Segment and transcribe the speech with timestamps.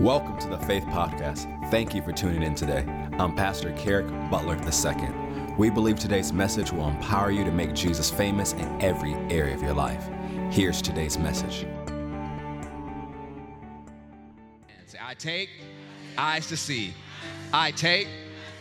[0.00, 1.70] Welcome to the Faith Podcast.
[1.70, 2.84] Thank you for tuning in today.
[3.18, 5.54] I'm Pastor Kerrick Butler II.
[5.56, 9.62] We believe today's message will empower you to make Jesus famous in every area of
[9.62, 10.06] your life.
[10.50, 11.66] Here's today's message.
[15.00, 15.48] I take
[16.18, 16.92] eyes to see.
[17.50, 18.06] I take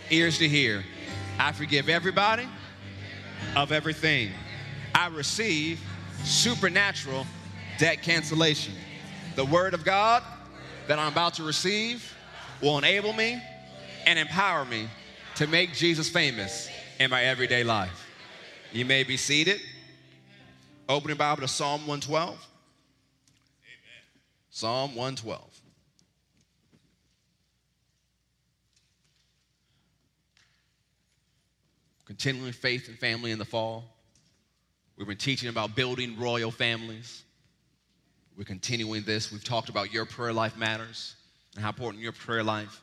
[0.09, 0.85] ears to hear.
[1.37, 2.47] I forgive everybody
[3.57, 4.31] of everything.
[4.95, 5.81] I receive
[6.23, 7.27] supernatural
[7.77, 8.73] debt cancellation.
[9.35, 10.23] The word of God
[10.87, 12.15] that I'm about to receive
[12.61, 13.41] will enable me
[14.05, 14.87] and empower me
[15.35, 18.07] to make Jesus famous in my everyday life.
[18.71, 19.61] You may be seated.
[20.87, 22.29] Open your Bible to Psalm 112.
[22.29, 22.39] Amen.
[24.49, 25.61] Psalm 112.
[32.05, 33.83] Continuing faith and family in the fall.
[34.95, 37.24] We've been teaching about building royal families.
[38.37, 39.31] We're continuing this.
[39.31, 41.15] We've talked about your prayer life matters
[41.55, 42.81] and how important your prayer life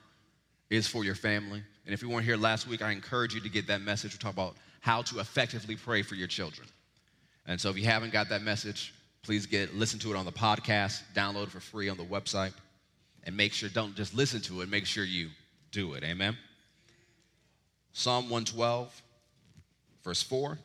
[0.70, 1.62] is for your family.
[1.84, 4.12] And if you weren't here last week, I encourage you to get that message.
[4.12, 6.66] We talk about how to effectively pray for your children.
[7.46, 10.32] And so if you haven't got that message, please get listen to it on the
[10.32, 12.52] podcast, download it for free on the website,
[13.24, 15.28] and make sure don't just listen to it, make sure you
[15.70, 16.02] do it.
[16.02, 16.36] Amen.
[17.92, 19.02] Psalm 112,
[20.02, 20.58] verse 4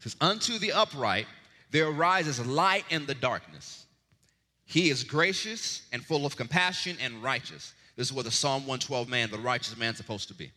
[0.00, 1.26] says, Unto the upright
[1.70, 3.86] there arises light in the darkness.
[4.64, 7.72] He is gracious and full of compassion and righteous.
[7.96, 10.50] This is what the Psalm 112 man, the righteous man, is supposed to be.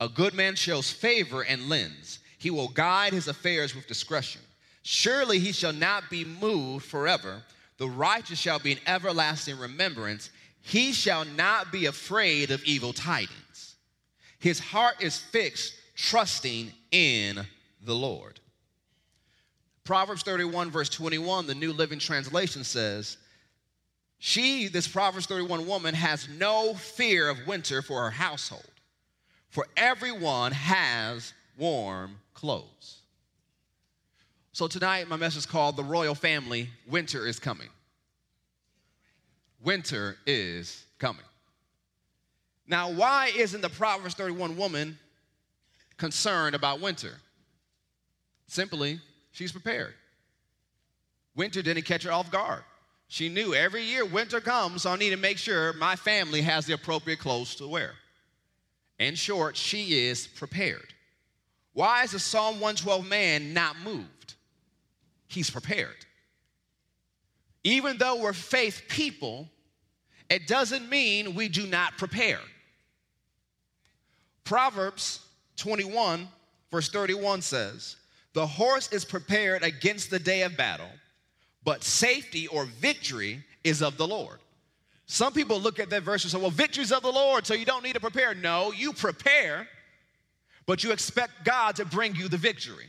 [0.00, 2.20] A good man shows favor and lends.
[2.38, 4.40] He will guide his affairs with discretion.
[4.82, 7.42] Surely he shall not be moved forever.
[7.76, 10.30] The righteous shall be in everlasting remembrance.
[10.62, 13.76] He shall not be afraid of evil tidings.
[14.38, 17.44] His heart is fixed, trusting in
[17.82, 18.40] the Lord.
[19.84, 23.16] Proverbs 31, verse 21, the New Living Translation says,
[24.18, 28.70] She, this Proverbs 31 woman, has no fear of winter for her household,
[29.48, 32.98] for everyone has warm clothes.
[34.52, 37.68] So tonight, my message is called The Royal Family Winter is Coming.
[39.62, 41.24] Winter is coming.
[42.66, 44.98] Now, why isn't the Proverbs 31 woman
[45.96, 47.14] concerned about winter?
[48.46, 49.00] Simply
[49.32, 49.94] she's prepared.
[51.36, 52.62] Winter didn't catch her off guard.
[53.08, 56.66] She knew every year winter comes, so I need to make sure my family has
[56.66, 57.92] the appropriate clothes to wear.
[59.00, 60.94] In short, she is prepared.
[61.72, 64.34] Why is the Psalm 112 man not moved?
[65.26, 65.96] He's prepared.
[67.64, 69.48] Even though we're faith people,
[70.28, 72.40] it doesn't mean we do not prepare.
[74.44, 75.20] Proverbs
[75.56, 76.28] 21,
[76.70, 77.96] verse 31 says,
[78.32, 80.90] the horse is prepared against the day of battle,
[81.64, 84.38] but safety or victory is of the Lord.
[85.06, 87.64] Some people look at that verse and say, well, victory's of the Lord, so you
[87.64, 88.32] don't need to prepare.
[88.34, 89.66] No, you prepare,
[90.66, 92.86] but you expect God to bring you the victory.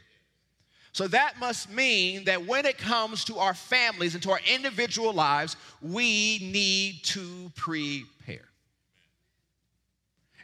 [0.93, 5.13] So that must mean that when it comes to our families and to our individual
[5.13, 8.05] lives, we need to prepare.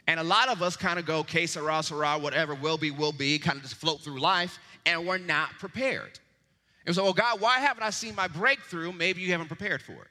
[0.08, 3.12] And a lot of us kind of go, que sera, sera, whatever will be, will
[3.12, 6.18] be, kind of just float through life and we're not prepared.
[6.86, 8.90] And so, well, God, why haven't I seen my breakthrough?
[8.90, 10.08] Maybe you haven't prepared for it.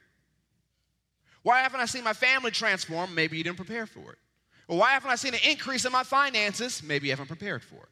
[1.42, 3.12] Why haven't I seen my family transform?
[3.12, 4.18] Maybe you didn't prepare for it.
[4.68, 6.80] Well, why haven't I seen an increase in my finances?
[6.80, 7.88] Maybe you haven't prepared for it.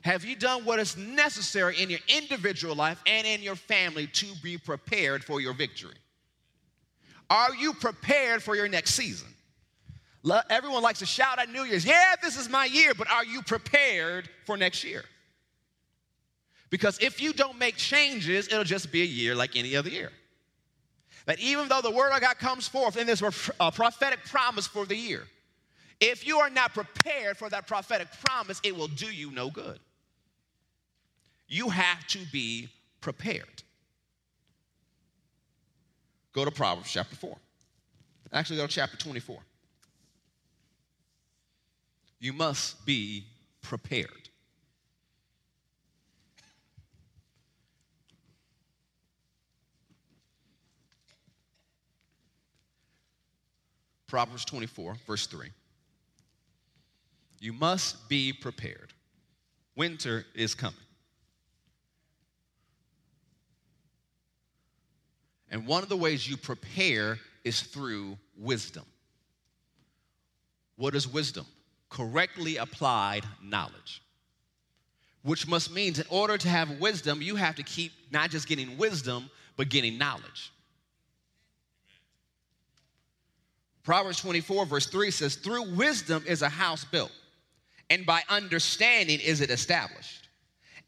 [0.00, 4.26] Have you done what is necessary in your individual life and in your family to
[4.42, 5.96] be prepared for your victory?
[7.28, 9.33] Are you prepared for your next season?
[10.48, 13.42] Everyone likes to shout at New Year's, yeah, this is my year, but are you
[13.42, 15.04] prepared for next year?
[16.70, 20.10] Because if you don't make changes, it'll just be a year like any other year.
[21.26, 24.66] That even though the word of God comes forth and there's a uh, prophetic promise
[24.66, 25.24] for the year,
[26.00, 29.78] if you are not prepared for that prophetic promise, it will do you no good.
[31.48, 32.68] You have to be
[33.00, 33.62] prepared.
[36.32, 37.36] Go to Proverbs chapter 4.
[38.32, 39.38] Actually, go to chapter 24.
[42.18, 43.26] You must be
[43.62, 44.28] prepared.
[54.06, 55.48] Proverbs 24, verse 3.
[57.40, 58.92] You must be prepared.
[59.76, 60.76] Winter is coming.
[65.50, 68.84] And one of the ways you prepare is through wisdom.
[70.76, 71.46] What is wisdom?
[71.94, 74.02] Correctly applied knowledge.
[75.22, 78.76] Which must mean, in order to have wisdom, you have to keep not just getting
[78.76, 80.52] wisdom, but getting knowledge.
[83.84, 87.12] Proverbs 24, verse 3 says, Through wisdom is a house built,
[87.90, 90.28] and by understanding is it established.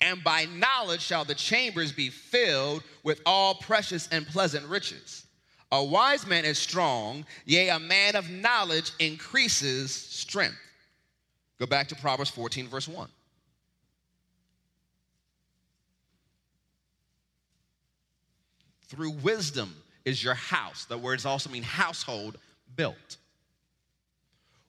[0.00, 5.24] And by knowledge shall the chambers be filled with all precious and pleasant riches.
[5.70, 10.56] A wise man is strong, yea, a man of knowledge increases strength.
[11.58, 13.08] Go back to Proverbs 14, verse 1.
[18.88, 19.74] Through wisdom
[20.04, 20.84] is your house.
[20.84, 22.38] The words also mean household
[22.76, 23.16] built.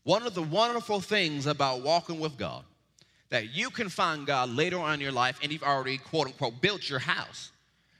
[0.03, 2.63] One of the wonderful things about walking with God
[3.29, 6.61] that you can find God later on in your life and you've already quote unquote
[6.61, 7.51] built your house.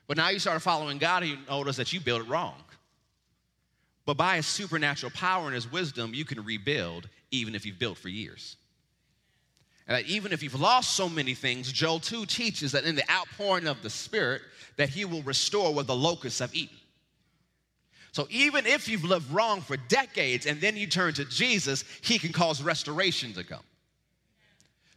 [0.08, 2.56] But now you start following God and you notice that you built it wrong.
[4.06, 7.98] But by his supernatural power and his wisdom, you can rebuild even if you've built
[7.98, 8.56] for years.
[9.88, 13.10] And that even if you've lost so many things, Joel 2 teaches that in the
[13.10, 14.42] outpouring of the Spirit,
[14.76, 16.78] that he will restore what the locusts have eaten.
[18.12, 22.18] So even if you've lived wrong for decades and then you turn to Jesus, he
[22.20, 23.64] can cause restoration to come.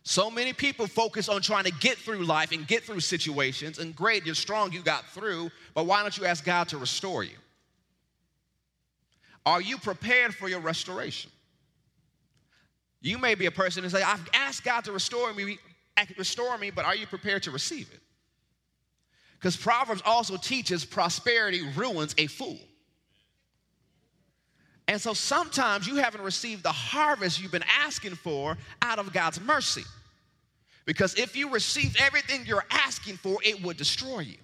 [0.02, 3.94] So many people focus on trying to get through life and get through situations, and
[3.94, 7.36] great, you're strong, you got through, but why don't you ask God to restore you?
[9.44, 11.30] Are you prepared for your restoration?
[13.00, 15.58] You may be a person who say, I've asked God to restore me,
[16.18, 18.00] restore me, but are you prepared to receive it?
[19.38, 22.58] Because Proverbs also teaches prosperity ruins a fool.
[24.86, 29.40] And so sometimes you haven't received the harvest you've been asking for out of God's
[29.40, 29.84] mercy.
[30.84, 34.36] Because if you received everything you're asking for, it would destroy you.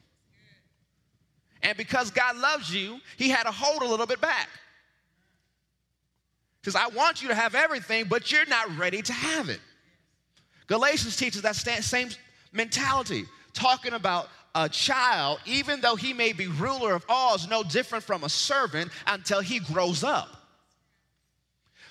[1.63, 4.49] And because God loves you, He had to hold a little bit back.
[6.67, 9.61] Because I want you to have everything, but you're not ready to have it.
[10.67, 12.09] Galatians teaches that same
[12.53, 17.63] mentality, talking about a child, even though he may be ruler of all, is no
[17.63, 20.27] different from a servant until he grows up.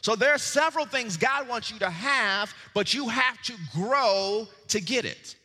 [0.02, 4.46] So there are several things God wants you to have, but you have to grow
[4.68, 5.38] to get it.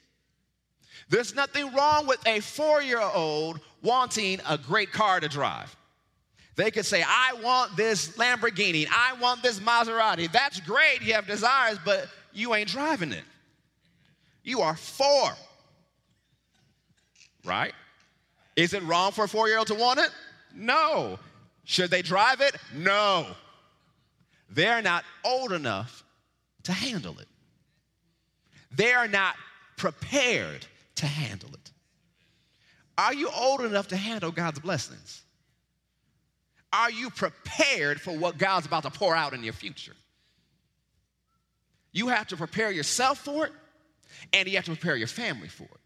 [1.08, 5.76] There's nothing wrong with a four year old wanting a great car to drive.
[6.60, 10.30] They could say, I want this Lamborghini, I want this Maserati.
[10.30, 13.24] That's great, you have desires, but you ain't driving it.
[14.44, 15.30] You are four,
[17.46, 17.72] right?
[18.56, 20.10] Is it wrong for a four year old to want it?
[20.54, 21.18] No.
[21.64, 22.54] Should they drive it?
[22.74, 23.28] No.
[24.50, 26.04] They're not old enough
[26.64, 27.28] to handle it.
[28.70, 29.34] They are not
[29.78, 30.66] prepared
[30.96, 31.70] to handle it.
[32.98, 35.22] Are you old enough to handle God's blessings?
[36.72, 39.94] Are you prepared for what God's about to pour out in your future?
[41.92, 43.52] You have to prepare yourself for it,
[44.32, 45.80] and you have to prepare your family for it.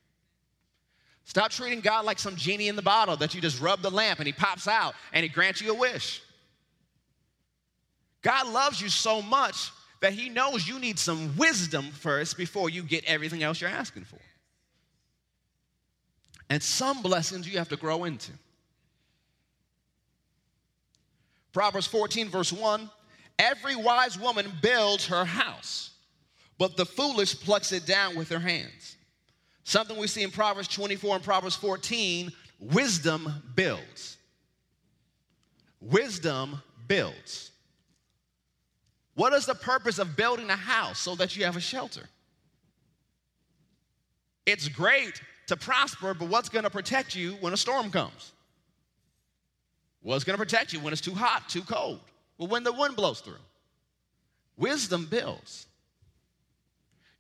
[1.25, 4.19] Stop treating God like some genie in the bottle that you just rub the lamp
[4.19, 6.22] and he pops out and he grants you a wish.
[8.20, 9.70] God loves you so much
[10.00, 14.04] that He knows you need some wisdom first before you get everything else you're asking
[14.04, 14.19] for.
[16.50, 18.32] And some blessings you have to grow into.
[21.55, 22.91] Proverbs 14, verse 1
[23.39, 25.91] Every wise woman builds her house,
[26.59, 28.97] but the foolish plucks it down with her hands.
[29.62, 32.31] Something we see in Proverbs 24 and Proverbs 14
[32.61, 34.19] wisdom builds.
[35.81, 37.51] Wisdom builds.
[39.15, 42.08] What is the purpose of building a house so that you have a shelter?
[44.44, 48.33] It's great to prosper, but what's going to protect you when a storm comes?
[50.05, 51.99] What's going to protect you when it's too hot, too cold?
[52.37, 53.34] Well, when the wind blows through.
[54.58, 55.67] Wisdom builds.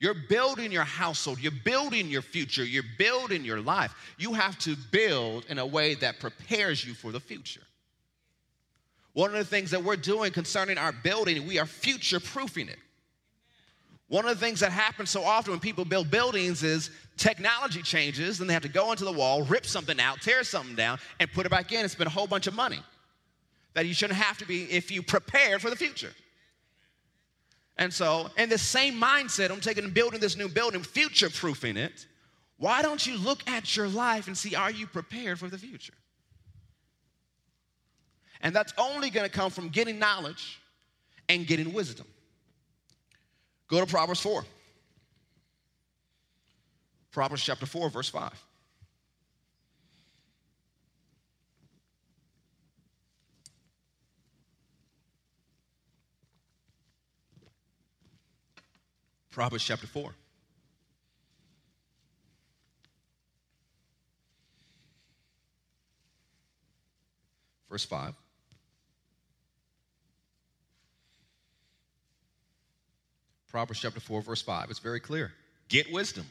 [0.00, 3.94] You're building your household, you're building your future, you're building your life.
[4.18, 7.62] You have to build in a way that prepares you for the future.
[9.14, 12.78] One of the things that we're doing concerning our building, we are future proofing it.
[14.08, 18.40] One of the things that happens so often when people build buildings is technology changes
[18.40, 21.30] and they have to go into the wall, rip something out, tear something down, and
[21.32, 22.80] put it back in and spend a whole bunch of money
[23.74, 26.12] that you shouldn't have to be if you prepare for the future.
[27.76, 31.76] And so, in the same mindset, I'm taking and building this new building, future proofing
[31.76, 32.06] it.
[32.56, 35.94] Why don't you look at your life and see, are you prepared for the future?
[38.40, 40.60] And that's only going to come from getting knowledge
[41.28, 42.06] and getting wisdom.
[43.68, 44.44] Go to Proverbs 4.
[47.14, 48.32] Proverbs chapter 4, verse 5.
[59.30, 60.12] Proverbs chapter 4.
[67.70, 68.14] Verse 5.
[73.52, 74.70] Proverbs chapter 4, verse 5.
[74.70, 75.32] It's very clear.
[75.68, 76.26] Get wisdom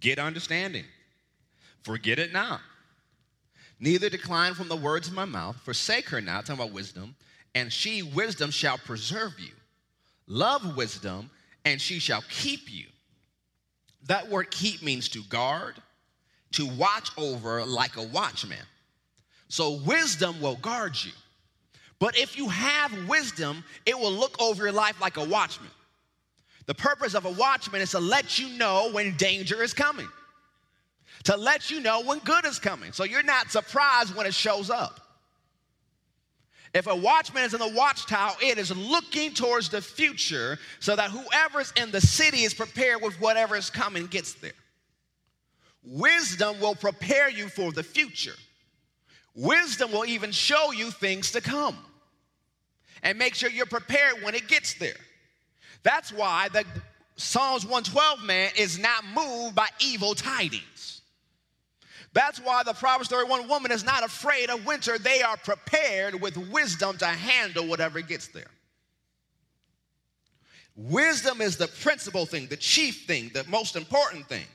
[0.00, 0.84] get understanding,
[1.82, 2.60] forget it not.
[3.78, 7.14] Neither decline from the words of my mouth, forsake her not, talking about wisdom,
[7.54, 9.52] and she, wisdom, shall preserve you.
[10.26, 11.30] Love wisdom,
[11.64, 12.86] and she shall keep you.
[14.06, 15.76] That word keep means to guard,
[16.52, 18.58] to watch over like a watchman.
[19.48, 21.12] So wisdom will guard you.
[21.98, 25.70] But if you have wisdom, it will look over your life like a watchman.
[26.70, 30.06] The purpose of a watchman is to let you know when danger is coming,
[31.24, 32.92] to let you know when good is coming.
[32.92, 35.00] So you're not surprised when it shows up.
[36.72, 41.10] If a watchman is in the watchtower, it is looking towards the future so that
[41.10, 44.52] whoever's in the city is prepared with whatever is coming gets there.
[45.82, 48.36] Wisdom will prepare you for the future.
[49.34, 51.76] Wisdom will even show you things to come
[53.02, 54.94] and make sure you're prepared when it gets there.
[55.82, 56.64] That's why the
[57.16, 61.02] Psalms 112 man is not moved by evil tidings.
[62.12, 64.98] That's why the Proverbs 31 woman is not afraid of winter.
[64.98, 68.50] They are prepared with wisdom to handle whatever gets there.
[70.76, 74.46] Wisdom is the principal thing, the chief thing, the most important thing.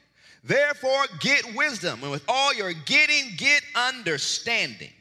[0.43, 4.91] Therefore, get wisdom, and with all your getting, get understanding.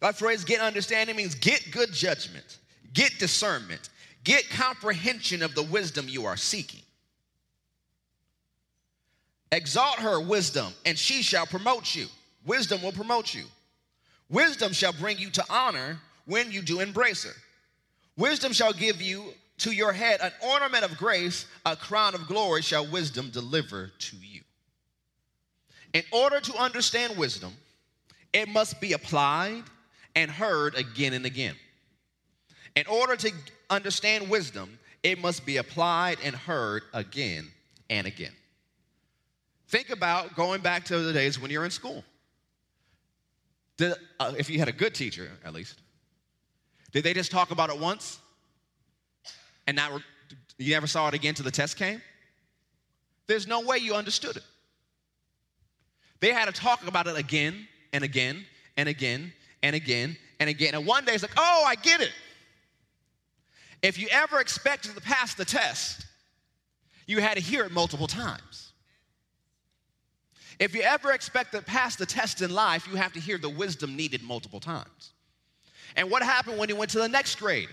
[0.00, 2.58] That phrase, get understanding, means get good judgment,
[2.92, 3.88] get discernment,
[4.26, 6.82] get comprehension of the wisdom you are seeking.
[9.52, 12.06] Exalt her, wisdom, and she shall promote you.
[12.44, 13.44] Wisdom will promote you.
[14.28, 17.34] Wisdom shall bring you to honor when you do embrace her.
[18.16, 22.62] Wisdom shall give you to your head an ornament of grace, a crown of glory
[22.62, 24.40] shall wisdom deliver to you.
[25.94, 27.52] In order to understand wisdom,
[28.32, 29.62] it must be applied
[30.16, 31.54] and heard again and again.
[32.76, 33.32] In order to
[33.70, 37.48] understand wisdom, it must be applied and heard again
[37.88, 38.32] and again.
[39.68, 42.04] Think about going back to the days when you're in school.
[43.78, 45.80] Did, uh, if you had a good teacher, at least,
[46.92, 48.18] did they just talk about it once
[49.66, 50.00] and not
[50.58, 52.00] you never saw it again till the test came?
[53.26, 54.44] There's no way you understood it.
[56.20, 60.74] They had to talk about it again and again and again and again and again.
[60.74, 62.12] And one day it's like, oh, I get it.
[63.82, 66.06] If you ever expected to pass the test,
[67.06, 68.72] you had to hear it multiple times.
[70.58, 73.50] If you ever expect to pass the test in life, you have to hear the
[73.50, 75.12] wisdom needed multiple times.
[75.94, 77.68] And what happened when you went to the next grade?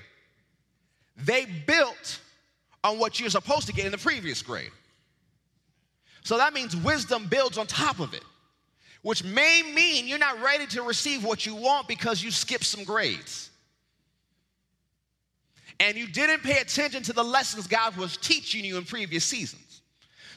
[1.15, 2.19] They built
[2.83, 4.72] on what you're supposed to get in the previous grade.
[6.24, 8.24] So that means wisdom builds on top of it,
[9.01, 12.83] which may mean you're not ready to receive what you want because you skipped some
[12.83, 13.50] grades.
[15.79, 19.81] And you didn't pay attention to the lessons God was teaching you in previous seasons.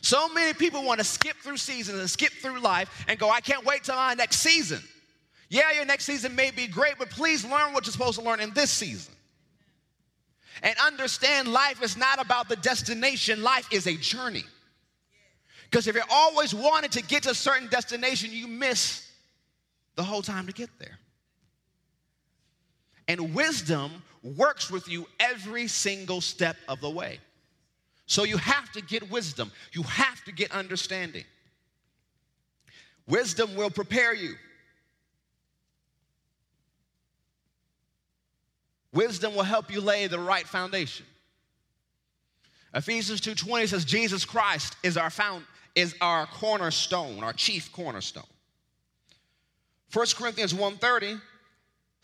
[0.00, 3.40] So many people want to skip through seasons and skip through life and go, I
[3.40, 4.82] can't wait till my next season.
[5.48, 8.40] Yeah, your next season may be great, but please learn what you're supposed to learn
[8.40, 9.14] in this season.
[10.62, 14.44] And understand life is not about the destination, life is a journey.
[15.70, 19.10] Because if you're always wanting to get to a certain destination, you miss
[19.96, 20.98] the whole time to get there.
[23.08, 27.20] And wisdom works with you every single step of the way.
[28.06, 31.24] So you have to get wisdom, you have to get understanding.
[33.08, 34.34] Wisdom will prepare you.
[38.92, 41.06] Wisdom will help you lay the right foundation.
[42.74, 48.26] Ephesians 2:20 says Jesus Christ is our found is our cornerstone, our chief cornerstone.
[49.92, 51.20] 1 Corinthians 1:30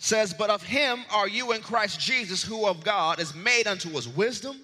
[0.03, 3.97] says, But of him are you in Christ Jesus, who of God is made unto
[3.97, 4.57] us wisdom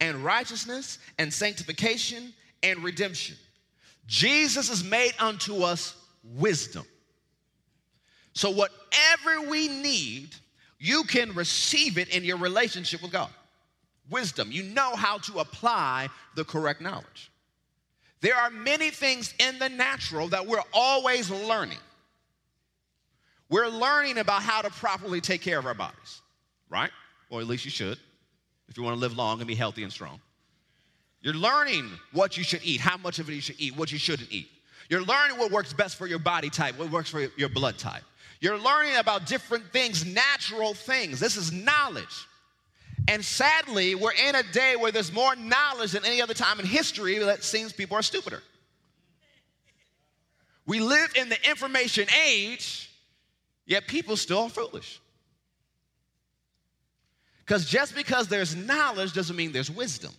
[0.00, 3.36] and righteousness and sanctification and redemption.
[4.06, 5.94] Jesus is made unto us
[6.36, 6.86] wisdom.
[8.32, 10.34] So, whatever we need,
[10.78, 13.30] you can receive it in your relationship with God.
[14.08, 14.50] Wisdom.
[14.50, 17.30] You know how to apply the correct knowledge.
[18.22, 21.78] There are many things in the natural that we're always learning.
[23.50, 26.20] We're learning about how to properly take care of our bodies,
[26.68, 26.90] right?
[27.30, 27.98] Or at least you should,
[28.68, 30.20] if you want to live long and be healthy and strong.
[31.20, 33.98] You're learning what you should eat, how much of it you should eat, what you
[33.98, 34.48] shouldn't eat.
[34.88, 38.02] You're learning what works best for your body type, what works for your blood type.
[38.40, 41.18] You're learning about different things, natural things.
[41.18, 42.26] This is knowledge.
[43.08, 46.66] And sadly, we're in a day where there's more knowledge than any other time in
[46.66, 48.42] history that seems people are stupider.
[50.66, 52.87] We live in the information age
[53.68, 54.98] Yet people still are foolish.
[57.44, 60.10] Because just because there's knowledge doesn't mean there's wisdom.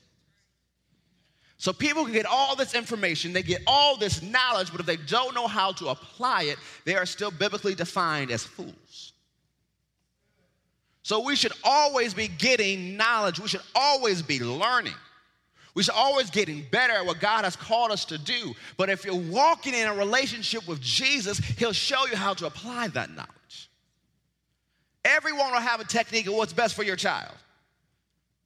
[1.58, 4.96] So people can get all this information, they get all this knowledge, but if they
[4.96, 9.14] don't know how to apply it, they are still biblically defined as fools.
[11.02, 14.94] So we should always be getting knowledge, we should always be learning.
[15.80, 18.54] We should always getting better at what God has called us to do.
[18.76, 22.90] But if you're walking in a relationship with Jesus, He'll show you how to apply
[22.90, 23.70] that knowledge.
[25.06, 27.34] Everyone will have a technique of what's best for your child.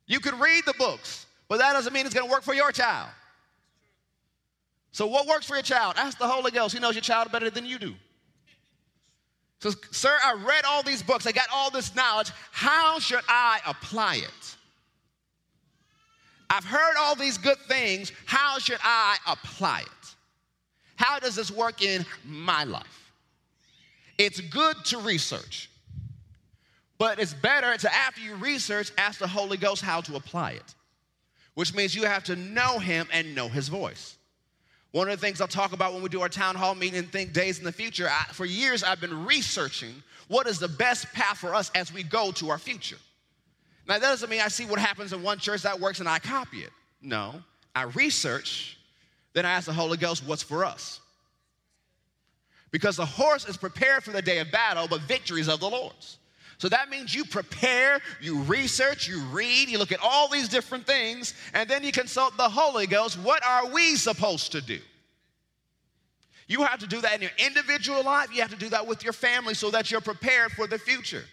[0.06, 2.72] You could read the books, but that doesn't mean it's going to work for your
[2.72, 3.10] child.
[4.92, 5.96] So, what works for your child?
[5.98, 6.76] Ask the Holy Ghost.
[6.76, 7.96] He knows your child better than you do.
[9.60, 12.30] So, sir, I read all these books, I got all this knowledge.
[12.52, 14.56] How should I apply it?
[16.50, 18.12] I've heard all these good things.
[18.26, 20.16] How should I apply it?
[20.96, 23.12] How does this work in my life?
[24.18, 25.70] It's good to research,
[26.98, 30.76] but it's better to, after you research, ask the Holy Ghost how to apply it,
[31.56, 34.18] which means you have to know Him and know His voice.
[34.92, 37.12] One of the things I'll talk about when we do our town hall meeting and
[37.12, 41.12] think days in the future, I, for years I've been researching what is the best
[41.14, 42.98] path for us as we go to our future.
[43.88, 46.20] Now, that doesn't mean I see what happens in one church that works and I
[46.20, 46.72] copy it.
[47.02, 47.36] No,
[47.76, 48.78] I research,
[49.34, 51.02] then I ask the Holy Ghost, what's for us?
[52.72, 55.70] Because the horse is prepared for the day of battle, but victory is of the
[55.70, 56.18] Lord's.
[56.58, 60.86] So that means you prepare, you research, you read, you look at all these different
[60.86, 63.20] things, and then you consult the Holy Ghost.
[63.20, 64.80] What are we supposed to do?
[66.48, 69.04] You have to do that in your individual life, you have to do that with
[69.04, 71.26] your family so that you're prepared for the future.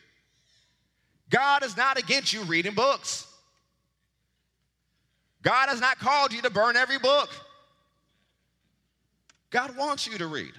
[1.30, 3.26] God is not against you reading books.
[5.42, 7.30] God has not called you to burn every book.
[9.50, 10.52] God wants you to read.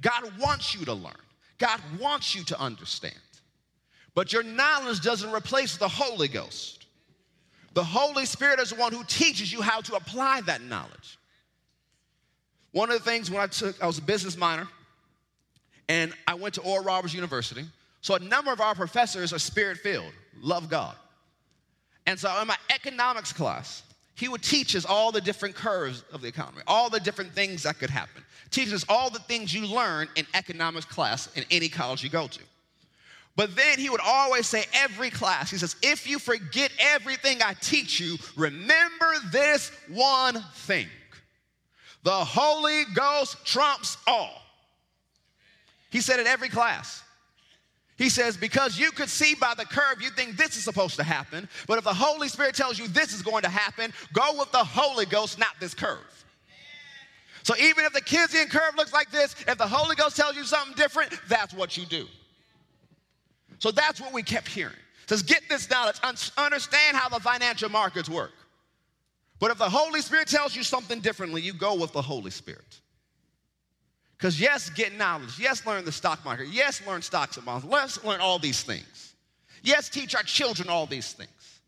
[0.00, 1.12] God wants you to learn.
[1.58, 3.14] God wants you to understand.
[4.14, 6.86] But your knowledge doesn't replace the Holy Ghost.
[7.74, 11.18] The Holy Spirit is the one who teaches you how to apply that knowledge.
[12.72, 14.68] One of the things when I took, I was a business minor,
[15.88, 17.64] and I went to Oral Roberts University.
[18.00, 20.94] So a number of our professors are spirit filled, love God.
[22.06, 23.82] And so in my economics class,
[24.14, 27.62] he would teach us all the different curves of the economy, all the different things
[27.64, 28.24] that could happen.
[28.50, 32.26] Teach us all the things you learn in economics class in any college you go
[32.26, 32.40] to.
[33.36, 37.54] But then he would always say, every class, he says, if you forget everything I
[37.60, 40.88] teach you, remember this one thing
[42.02, 44.42] the Holy Ghost trumps all.
[45.90, 47.02] He said it every class.
[47.98, 51.02] He says, because you could see by the curve, you think this is supposed to
[51.02, 51.48] happen.
[51.66, 54.62] But if the Holy Spirit tells you this is going to happen, go with the
[54.64, 56.24] Holy Ghost, not this curve.
[57.42, 60.44] So even if the Keynesian curve looks like this, if the Holy Ghost tells you
[60.44, 62.06] something different, that's what you do.
[63.58, 64.74] So that's what we kept hearing.
[65.02, 65.96] It says, get this knowledge,
[66.36, 68.32] understand how the financial markets work.
[69.40, 72.80] But if the Holy Spirit tells you something differently, you go with the Holy Spirit.
[74.18, 75.38] Because, yes, get knowledge.
[75.38, 76.48] Yes, learn the stock market.
[76.48, 77.64] Yes, learn stocks and bonds.
[77.64, 79.14] Let's learn all these things.
[79.62, 81.60] Yes, teach our children all these things.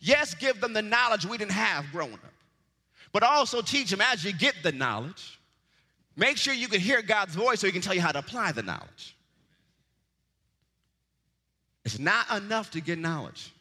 [0.00, 2.32] Yes, give them the knowledge we didn't have growing up.
[3.12, 5.38] But also teach them as you get the knowledge,
[6.16, 8.52] make sure you can hear God's voice so He can tell you how to apply
[8.52, 9.16] the knowledge.
[11.84, 13.52] It's not enough to get knowledge,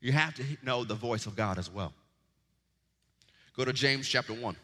[0.00, 1.92] you have to know the voice of God as well.
[3.56, 4.56] Go to James chapter 1.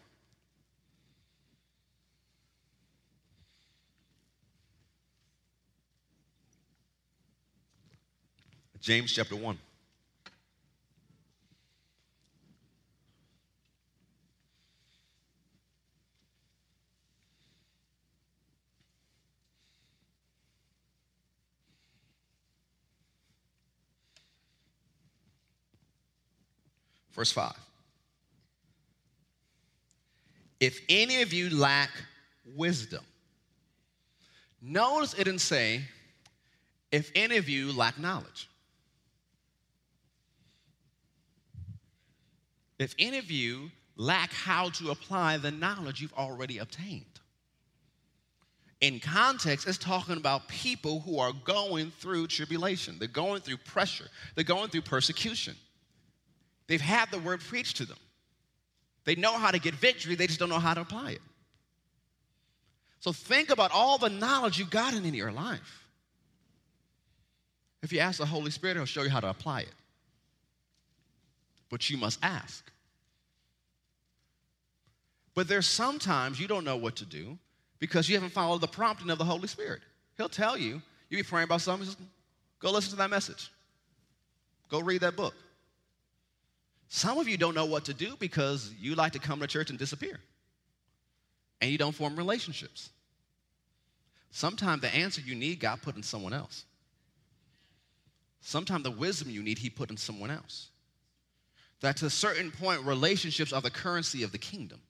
[8.85, 9.57] James chapter 1.
[27.14, 27.55] Verse 5.
[30.61, 31.88] If any of you lack
[32.55, 33.03] wisdom,
[34.61, 35.81] notice it didn't say,
[36.92, 38.51] if any of you lack knowledge.
[42.78, 47.04] If any of you lack how to apply the knowledge you've already obtained.
[48.80, 54.06] In context, it's talking about people who are going through tribulation, they're going through pressure,
[54.34, 55.54] they're going through persecution.
[56.66, 57.98] They've had the word preached to them.
[59.04, 61.22] They know how to get victory, they just don't know how to apply it.
[63.00, 65.87] So think about all the knowledge you've gotten in your life.
[67.82, 69.74] If you ask the Holy Spirit, He'll show you how to apply it
[71.74, 72.70] but you must ask.
[75.34, 77.37] But there's sometimes you don't know what to do
[77.80, 79.80] because you haven't followed the prompting of the Holy Spirit.
[80.16, 81.98] He'll tell you, you be praying about something, just
[82.60, 83.50] go listen to that message.
[84.68, 85.34] Go read that book.
[86.87, 89.70] Some of you don't know what to do because you like to come to church
[89.70, 90.20] and disappear.
[91.60, 92.90] And you don't form relationships.
[94.30, 96.66] Sometimes the answer you need, God put in someone else.
[98.42, 100.68] Sometimes the wisdom you need, He put in someone else.
[101.80, 104.80] That to a certain point, relationships are the currency of the kingdom.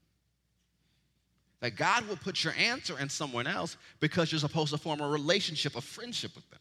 [1.61, 5.09] That God will put your answer in someone else because you're supposed to form a
[5.09, 6.61] relationship, a friendship with them.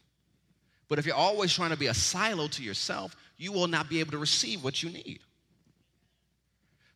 [0.88, 4.00] But if you're always trying to be a silo to yourself, you will not be
[4.00, 5.20] able to receive what you need.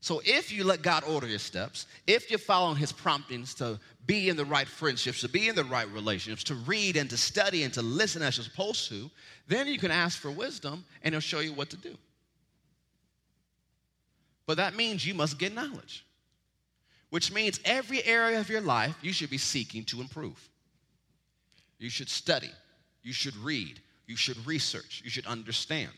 [0.01, 4.29] So if you let God order your steps, if you're following his promptings to be
[4.29, 7.65] in the right friendships, to be in the right relationships, to read and to study
[7.65, 9.11] and to listen as you're supposed to,
[9.49, 11.97] then you can ask for wisdom and he'll show you what to do.
[14.49, 16.07] But that means you must get knowledge,
[17.11, 20.49] which means every area of your life you should be seeking to improve.
[21.79, 22.51] You should study,
[23.03, 25.93] you should read, you should research, you should understand.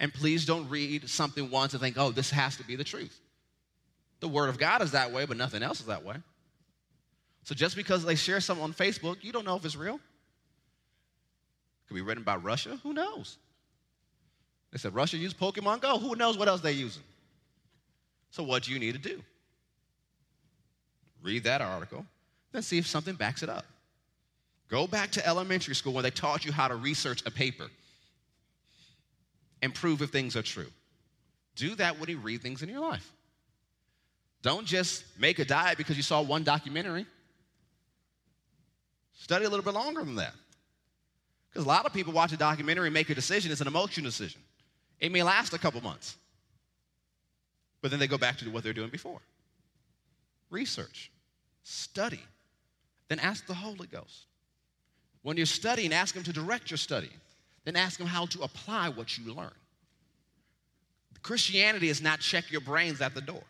[0.00, 3.20] And please don't read something once and think, oh, this has to be the truth.
[4.18, 6.16] The Word of God is that way, but nothing else is that way.
[7.44, 9.94] So just because they share something on Facebook, you don't know if it's real.
[9.94, 10.00] It
[11.86, 12.80] could be written by Russia.
[12.82, 13.38] Who knows?
[14.72, 16.00] They said Russia used Pokemon Go.
[16.00, 17.04] Who knows what else they're using?
[18.30, 19.22] So what do you need to do?
[21.22, 22.06] Read that article,
[22.52, 23.66] then see if something backs it up.
[24.68, 27.66] Go back to elementary school when they taught you how to research a paper
[29.62, 30.68] and prove if things are true.
[31.56, 33.12] Do that when you read things in your life.
[34.42, 37.04] Don't just make a diet because you saw one documentary.
[39.18, 40.32] Study a little bit longer than that.
[41.50, 44.06] Because a lot of people watch a documentary and make a decision, it's an emotional
[44.06, 44.40] decision.
[45.00, 46.16] It may last a couple months,
[47.82, 49.20] but then they go back to what they're doing before.
[50.50, 51.10] Research,
[51.62, 52.20] study,
[53.08, 54.26] then ask the Holy Ghost.
[55.22, 57.10] When you're studying, ask Him to direct your study.
[57.64, 59.52] Then ask Him how to apply what you learn.
[61.22, 63.42] Christianity is not check your brains at the door.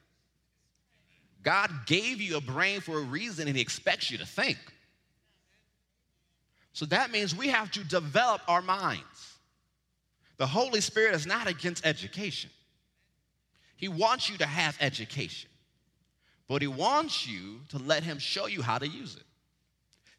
[1.42, 4.58] God gave you a brain for a reason and He expects you to think.
[6.72, 9.36] So that means we have to develop our minds.
[10.36, 12.50] The Holy Spirit is not against education,
[13.80, 15.48] He wants you to have education,
[16.46, 19.22] but He wants you to let Him show you how to use it.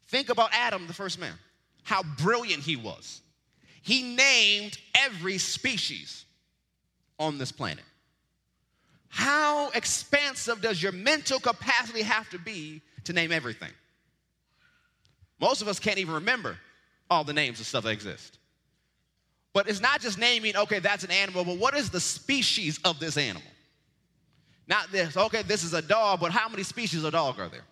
[0.08, 1.34] Think about Adam, the first man,
[1.84, 3.22] how brilliant he was.
[3.82, 6.24] He named every species
[7.20, 7.84] on this planet.
[9.08, 13.70] How expansive does your mental capacity have to be to name everything?
[15.40, 16.56] Most of us can't even remember
[17.08, 18.38] all the names of stuff that exist.
[19.52, 22.98] But it's not just naming, okay, that's an animal, but what is the species of
[22.98, 23.42] this animal?
[24.66, 27.64] Not this, okay, this is a dog, but how many species of dog are there?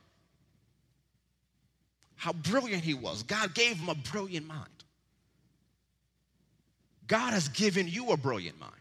[2.20, 3.22] how brilliant he was.
[3.22, 4.68] God gave him a brilliant mind.
[7.06, 8.74] God has given you a brilliant mind.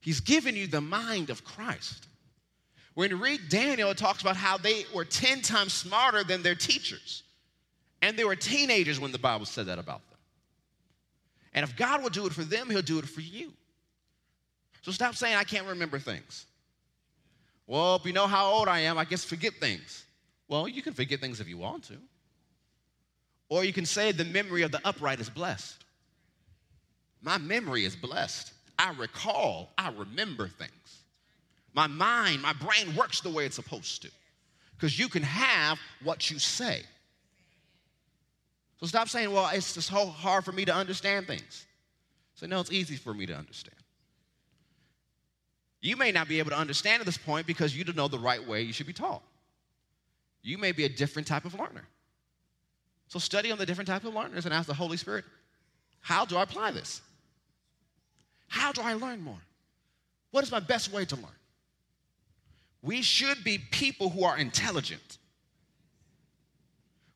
[0.00, 2.08] He's given you the mind of Christ.
[2.94, 6.54] When you read Daniel, it talks about how they were 10 times smarter than their
[6.54, 7.24] teachers.
[8.00, 10.09] And they were teenagers when the Bible said that about them.
[11.52, 13.52] And if God will do it for them, He'll do it for you.
[14.82, 16.46] So stop saying, I can't remember things.
[17.66, 20.04] Well, if you know how old I am, I guess forget things.
[20.48, 21.96] Well, you can forget things if you want to.
[23.48, 25.84] Or you can say, the memory of the upright is blessed.
[27.22, 28.52] My memory is blessed.
[28.78, 31.02] I recall, I remember things.
[31.74, 34.10] My mind, my brain works the way it's supposed to.
[34.74, 36.82] Because you can have what you say.
[38.80, 41.66] So stop saying, well, it's just so hard for me to understand things.
[42.34, 43.76] Say, no, it's easy for me to understand.
[45.82, 48.18] You may not be able to understand at this point because you don't know the
[48.18, 49.22] right way you should be taught.
[50.42, 51.86] You may be a different type of learner.
[53.08, 55.24] So study on the different type of learners and ask the Holy Spirit,
[56.00, 57.02] how do I apply this?
[58.48, 59.38] How do I learn more?
[60.30, 61.26] What is my best way to learn?
[62.82, 65.18] We should be people who are intelligent.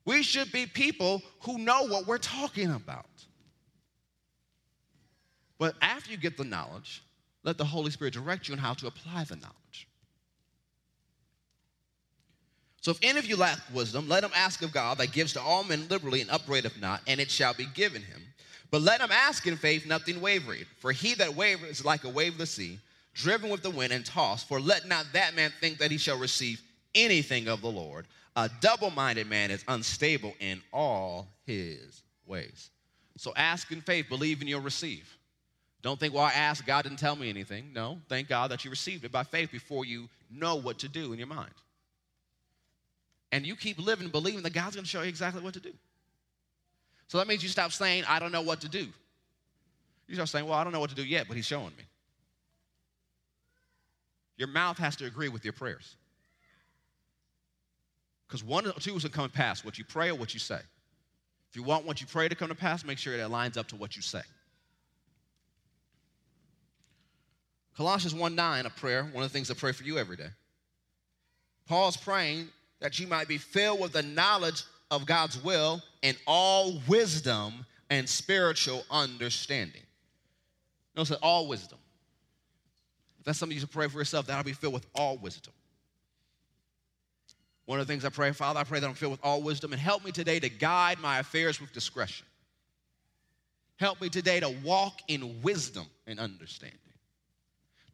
[0.05, 3.07] We should be people who know what we're talking about.
[5.59, 7.03] But after you get the knowledge,
[7.43, 9.89] let the Holy Spirit direct you on how to apply the knowledge.
[12.81, 15.41] So if any of you lack wisdom, let him ask of God that gives to
[15.41, 18.21] all men liberally and upbraideth not, and it shall be given him.
[18.71, 20.65] But let him ask in faith, nothing wavering.
[20.81, 22.79] For he that wavereth is like a wave of the sea,
[23.15, 24.49] driven with the wind and tossed.
[24.49, 26.61] For let not that man think that he shall receive
[26.95, 28.07] anything of the Lord.
[28.37, 32.71] A double minded man is unstable in all his ways.
[33.17, 35.17] So ask in faith, believe and you'll receive.
[35.83, 37.73] Don't think, well, I asked, God didn't tell me anything.
[37.73, 41.13] No, thank God that you received it by faith before you know what to do
[41.13, 41.53] in your mind
[43.35, 45.73] and you keep living believing that God's going to show you exactly what to do.
[47.09, 48.87] So that means you stop saying, I don't know what to do.
[50.07, 51.83] You start saying, Well, I don't know what to do yet, but He's showing me.
[54.37, 55.97] Your mouth has to agree with your prayers.
[58.35, 60.35] Because one or two is going to come to pass what you pray or what
[60.35, 60.59] you say.
[61.49, 63.69] If you want what you pray to come to pass, make sure it lines up
[63.69, 64.23] to what you say.
[67.77, 70.31] Colossians 1 9, a prayer, one of the things I pray for you every day.
[71.69, 72.49] Paul's praying
[72.81, 78.09] that you might be filled with the knowledge of God's will and all wisdom and
[78.09, 79.83] spiritual understanding.
[80.97, 81.79] Notice that all wisdom.
[83.21, 85.53] If that's something you should pray for yourself, that'll be filled with all wisdom.
[87.67, 89.73] One of the things I pray, Father, I pray that I'm filled with all wisdom
[89.73, 92.27] and help me today to guide my affairs with discretion.
[93.77, 96.79] Help me today to walk in wisdom and understanding,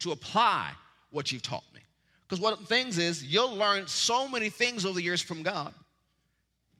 [0.00, 0.72] to apply
[1.11, 1.80] what you've taught me.
[2.28, 5.42] Because one of the things is, you'll learn so many things over the years from
[5.42, 5.72] God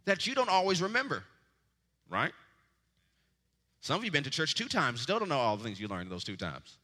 [0.05, 1.22] that you don't always remember,
[2.09, 2.33] right?
[3.81, 5.88] Some of you been to church two times, still don't know all the things you
[5.88, 6.76] learned those two times.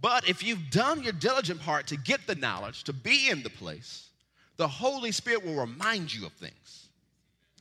[0.00, 3.50] But if you've done your diligent part to get the knowledge, to be in the
[3.50, 4.08] place,
[4.56, 6.88] the Holy Spirit will remind you of things.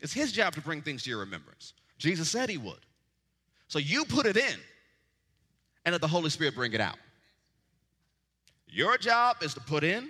[0.01, 1.73] It's His job to bring things to your remembrance.
[1.97, 2.79] Jesus said He would.
[3.67, 4.55] So you put it in,
[5.85, 6.97] and let the Holy Spirit bring it out.
[8.67, 10.09] Your job is to put in,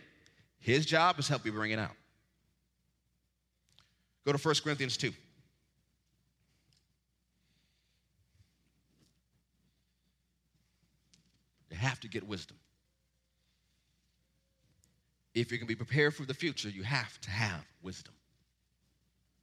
[0.59, 1.95] His job is help you bring it out.
[4.25, 5.11] Go to 1 Corinthians 2.
[11.79, 12.57] Have to get wisdom.
[15.33, 18.13] If you're going to be prepared for the future, you have to have wisdom.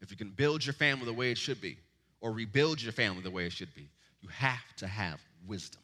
[0.01, 1.79] If you can build your family the way it should be,
[2.21, 3.89] or rebuild your family the way it should be,
[4.21, 5.81] you have to have wisdom.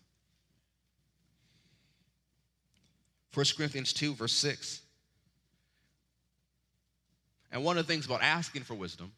[3.35, 4.83] 1 Corinthians 2, verse 6.
[7.51, 9.13] And one of the things about asking for wisdom,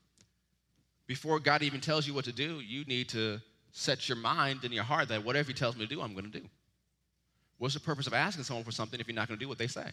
[1.07, 3.41] before God even tells you what to do, you need to
[3.73, 6.31] set your mind and your heart that whatever He tells me to do, I'm going
[6.31, 6.47] to do.
[7.65, 9.57] What's the purpose of asking someone for something if you're not going to do what
[9.57, 9.87] they say?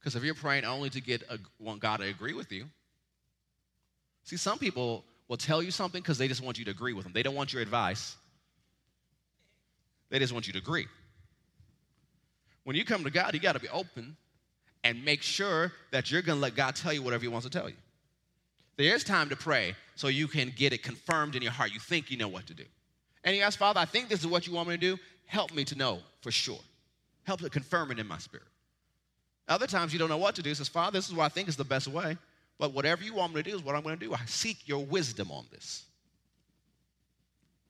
[0.00, 2.64] Because if you're praying only to get a, want God to agree with you,
[4.22, 7.04] see, some people will tell you something because they just want you to agree with
[7.04, 7.12] them.
[7.12, 8.16] They don't want your advice.
[10.08, 10.86] They just want you to agree.
[12.64, 14.16] When you come to God, you got to be open
[14.84, 17.50] and make sure that you're going to let God tell you whatever He wants to
[17.52, 17.76] tell you.
[18.78, 21.74] There is time to pray so you can get it confirmed in your heart.
[21.74, 22.64] You think you know what to do.
[23.22, 25.54] And you ask, Father, I think this is what you want me to do help
[25.54, 26.58] me to know for sure.
[27.24, 28.46] Help to confirm it in my spirit.
[29.46, 30.52] Other times you don't know what to do.
[30.54, 32.16] Says, Father, this is what I think is the best way.
[32.58, 34.12] But whatever you want me to do is what I'm going to do.
[34.12, 35.84] I seek your wisdom on this.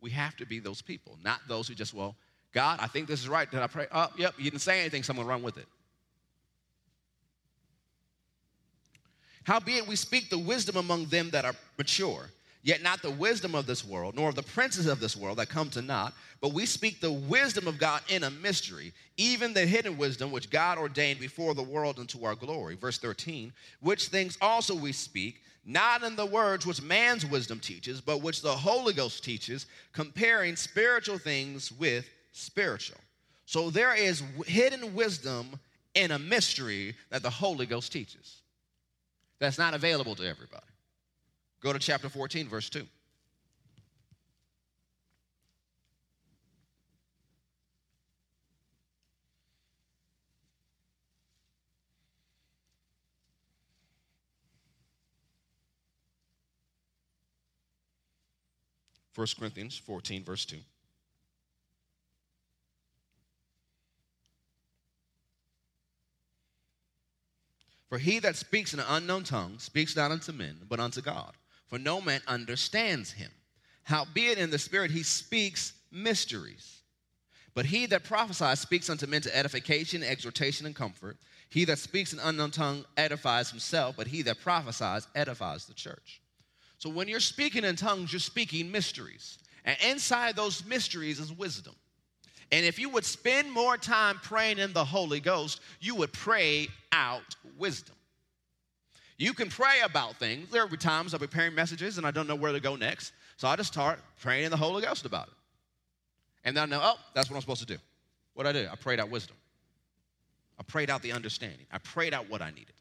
[0.00, 2.16] We have to be those people, not those who just, well,
[2.54, 3.50] God, I think this is right.
[3.50, 3.86] Did I pray?
[3.92, 5.66] Oh, yep, you didn't say anything, so I'm going to run with it.
[9.42, 12.28] Howbeit we speak the wisdom among them that are mature
[12.62, 15.48] Yet not the wisdom of this world, nor of the princes of this world that
[15.48, 19.64] come to naught, but we speak the wisdom of God in a mystery, even the
[19.64, 22.74] hidden wisdom which God ordained before the world unto our glory.
[22.74, 28.00] Verse 13, which things also we speak, not in the words which man's wisdom teaches,
[28.00, 32.98] but which the Holy Ghost teaches, comparing spiritual things with spiritual.
[33.46, 35.58] So there is hidden wisdom
[35.94, 38.42] in a mystery that the Holy Ghost teaches.
[39.38, 40.67] That's not available to everybody.
[41.60, 42.86] Go to chapter 14, verse 2.
[59.12, 60.58] First Corinthians 14, verse 2.
[67.88, 71.32] For he that speaks in an unknown tongue speaks not unto men, but unto God
[71.68, 73.30] for no man understands him.
[73.84, 76.82] Howbeit in the Spirit he speaks mysteries.
[77.54, 81.16] But he that prophesies speaks unto men to edification, exhortation, and comfort.
[81.50, 86.20] He that speaks in unknown tongue edifies himself, but he that prophesies edifies the church.
[86.76, 89.38] So when you're speaking in tongues, you're speaking mysteries.
[89.64, 91.74] And inside those mysteries is wisdom.
[92.52, 96.68] And if you would spend more time praying in the Holy Ghost, you would pray
[96.92, 97.96] out wisdom.
[99.18, 100.48] You can pray about things.
[100.50, 103.12] There will be times I'm preparing messages and I don't know where to go next.
[103.36, 105.34] So I just start praying in the Holy Ghost about it.
[106.44, 107.78] And then I know, oh, that's what I'm supposed to do.
[108.34, 108.68] What I do?
[108.70, 109.36] I prayed out wisdom.
[110.58, 111.66] I prayed out the understanding.
[111.72, 112.74] I prayed out what I needed.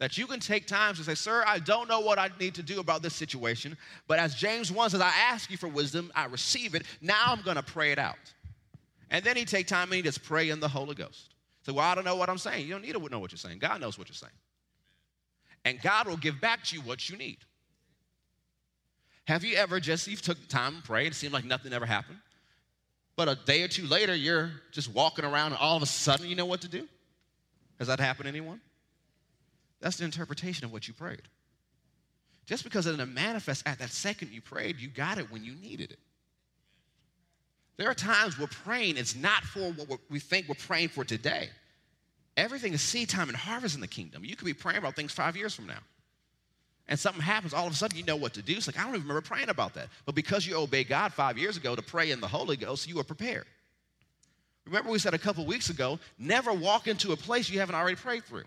[0.00, 2.62] That you can take time to say, Sir, I don't know what I need to
[2.62, 6.26] do about this situation, but as James 1 says, I ask you for wisdom, I
[6.26, 8.16] receive it, now I'm going to pray it out.
[9.10, 11.34] And then he take time and he just pray in the Holy Ghost.
[11.62, 12.66] Say, well, I don't know what I'm saying.
[12.66, 13.58] You don't need to know what you're saying.
[13.58, 14.32] God knows what you're saying
[15.64, 17.38] and God will give back to you what you need.
[19.26, 22.18] Have you ever just, you've took time and prayed, it seemed like nothing ever happened?
[23.16, 26.28] But a day or two later, you're just walking around and all of a sudden
[26.28, 26.88] you know what to do?
[27.78, 28.60] Has that happened to anyone?
[29.80, 31.22] That's the interpretation of what you prayed.
[32.46, 35.54] Just because it didn't manifest at that second you prayed, you got it when you
[35.56, 35.98] needed it.
[37.76, 41.50] There are times we're praying, it's not for what we think we're praying for today.
[42.38, 44.24] Everything is seed time and harvest in the kingdom.
[44.24, 45.80] You could be praying about things five years from now.
[46.86, 48.56] And something happens, all of a sudden you know what to do.
[48.56, 49.88] It's like, I don't even remember praying about that.
[50.06, 52.94] But because you obeyed God five years ago to pray in the Holy Ghost, you
[52.94, 53.44] were prepared.
[54.66, 57.96] Remember, we said a couple weeks ago never walk into a place you haven't already
[57.96, 58.44] prayed through.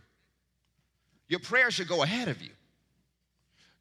[1.28, 2.52] Your prayer should go ahead of you.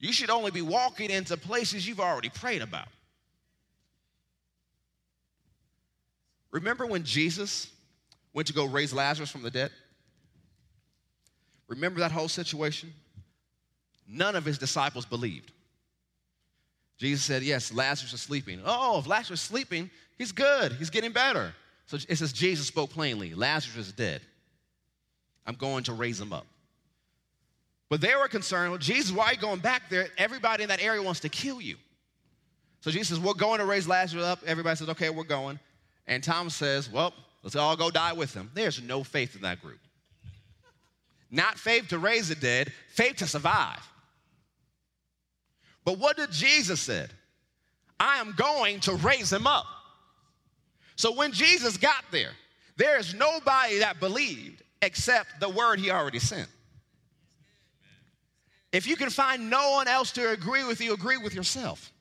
[0.00, 2.88] You should only be walking into places you've already prayed about.
[6.50, 7.70] Remember when Jesus
[8.34, 9.70] went to go raise Lazarus from the dead?
[11.70, 12.92] Remember that whole situation?
[14.06, 15.52] None of his disciples believed.
[16.98, 18.60] Jesus said, Yes, Lazarus is sleeping.
[18.66, 21.54] Oh, if Lazarus is sleeping, he's good, he's getting better.
[21.86, 24.20] So it says, Jesus spoke plainly Lazarus is dead.
[25.46, 26.46] I'm going to raise him up.
[27.88, 30.08] But they were concerned, well, Jesus, why are you going back there?
[30.18, 31.76] Everybody in that area wants to kill you.
[32.80, 34.40] So Jesus says, We're going to raise Lazarus up.
[34.44, 35.60] Everybody says, Okay, we're going.
[36.08, 38.50] And Thomas says, Well, let's all go die with him.
[38.54, 39.78] There's no faith in that group.
[41.30, 43.80] Not faith to raise the dead, faith to survive.
[45.84, 47.10] But what did Jesus said?
[47.98, 49.66] I am going to raise him up.
[50.96, 52.32] So when Jesus got there,
[52.76, 56.48] there is nobody that believed except the word he already sent.
[58.72, 61.92] If you can find no one else to agree with you, agree with yourself.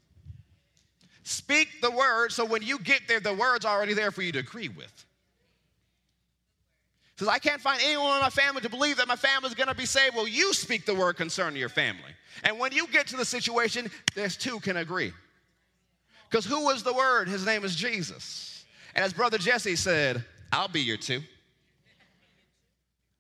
[1.24, 4.40] Speak the word so when you get there, the word's already there for you to
[4.40, 5.06] agree with.
[7.20, 9.68] Says, I can't find anyone in my family to believe that my family is going
[9.68, 10.16] to be saved.
[10.16, 12.12] Well, you speak the word concerning your family.
[12.46, 15.12] And when you get to the situation, there's two can agree.
[16.30, 17.28] Because who was the word?
[17.28, 18.64] His name is Jesus.
[18.96, 21.20] And as Brother Jesse said, I'll be your two.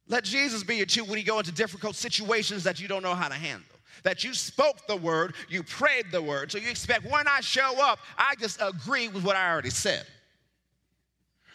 [0.07, 3.15] Let Jesus be your two when you go into difficult situations that you don't know
[3.15, 3.65] how to handle.
[4.03, 6.53] That you spoke the word, you prayed the word.
[6.53, 10.05] So you expect when I show up, I just agree with what I already said.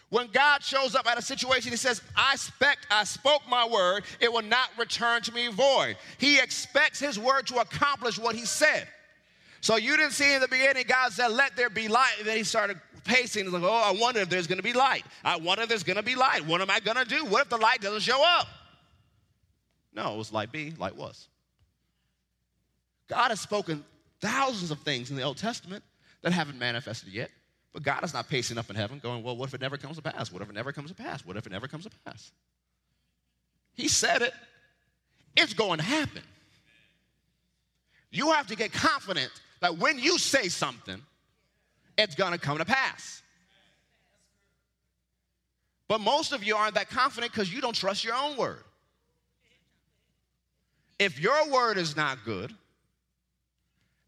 [0.09, 4.03] When God shows up at a situation, He says, I expect, I spoke my word,
[4.19, 5.97] it will not return to me void.
[6.17, 8.87] He expects His word to accomplish what He said.
[9.61, 12.13] So you didn't see in the beginning, God said, Let there be light.
[12.19, 13.45] And then He started pacing.
[13.45, 15.03] He's like, Oh, I wonder if there's going to be light.
[15.23, 16.45] I wonder if there's going to be light.
[16.45, 17.25] What am I going to do?
[17.25, 18.47] What if the light doesn't show up?
[19.93, 21.27] No, it was light be, light was.
[23.07, 23.83] God has spoken
[24.19, 25.83] thousands of things in the Old Testament
[26.21, 27.31] that haven't manifested yet.
[27.75, 29.97] But God is not pacing up in heaven going, Well, what if it never comes
[29.97, 30.31] to pass?
[30.31, 31.25] What if it never comes to pass?
[31.25, 32.31] What if it never comes to pass?
[33.73, 34.33] He said it,
[35.35, 36.21] it's going to happen.
[38.11, 41.01] You have to get confident that when you say something,
[41.97, 43.21] it's going to come to pass.
[45.89, 48.63] But most of you aren't that confident because you don't trust your own word.
[50.97, 52.53] If your word is not good,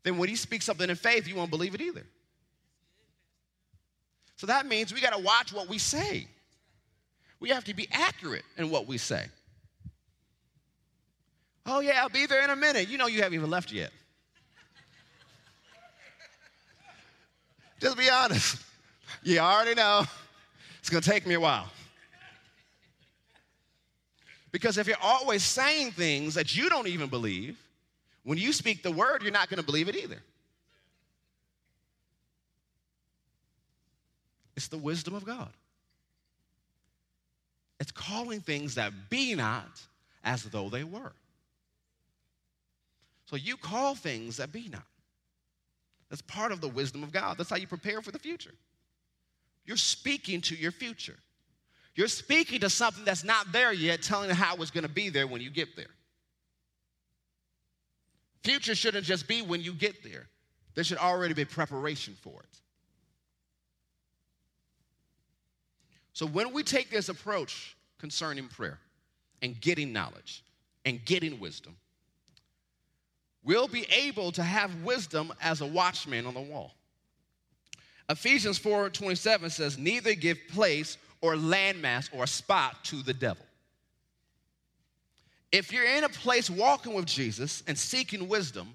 [0.03, 2.05] then when you speak something in faith, you won't believe it either.
[4.37, 6.27] So that means we got to watch what we say.
[7.39, 9.25] We have to be accurate in what we say.
[11.65, 12.87] Oh, yeah, I'll be there in a minute.
[12.87, 13.91] You know, you haven't even left yet.
[17.81, 18.61] Just be honest.
[19.23, 20.05] You already know
[20.79, 21.67] it's going to take me a while.
[24.51, 27.57] Because if you're always saying things that you don't even believe,
[28.23, 30.21] when you speak the word, you're not going to believe it either.
[34.57, 35.53] It's the wisdom of God.
[37.79, 39.79] It's calling things that be not
[40.23, 41.13] as though they were.
[43.27, 44.83] So you call things that be not.
[46.09, 47.37] That's part of the wisdom of God.
[47.37, 48.53] That's how you prepare for the future.
[49.65, 51.17] You're speaking to your future.
[51.95, 55.27] You're speaking to something that's not there yet, telling how it's going to be there
[55.27, 55.85] when you get there.
[58.43, 60.27] Future shouldn't just be when you get there,
[60.73, 62.61] there should already be preparation for it.
[66.17, 68.79] So when we take this approach concerning prayer
[69.43, 70.43] and getting knowledge
[70.83, 71.77] and getting wisdom,
[73.43, 76.73] we'll be able to have wisdom as a watchman on the wall.
[78.09, 83.45] Ephesians 4 27 says, Neither give place or landmass or spot to the devil.
[85.51, 88.73] If you're in a place walking with Jesus and seeking wisdom,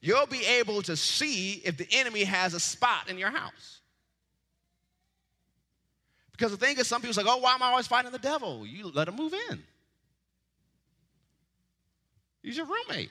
[0.00, 3.80] you'll be able to see if the enemy has a spot in your house.
[6.36, 8.66] Because the thing is, some people say, oh, why am I always fighting the devil?
[8.66, 9.62] You let him move in.
[12.42, 13.10] He's your roommate.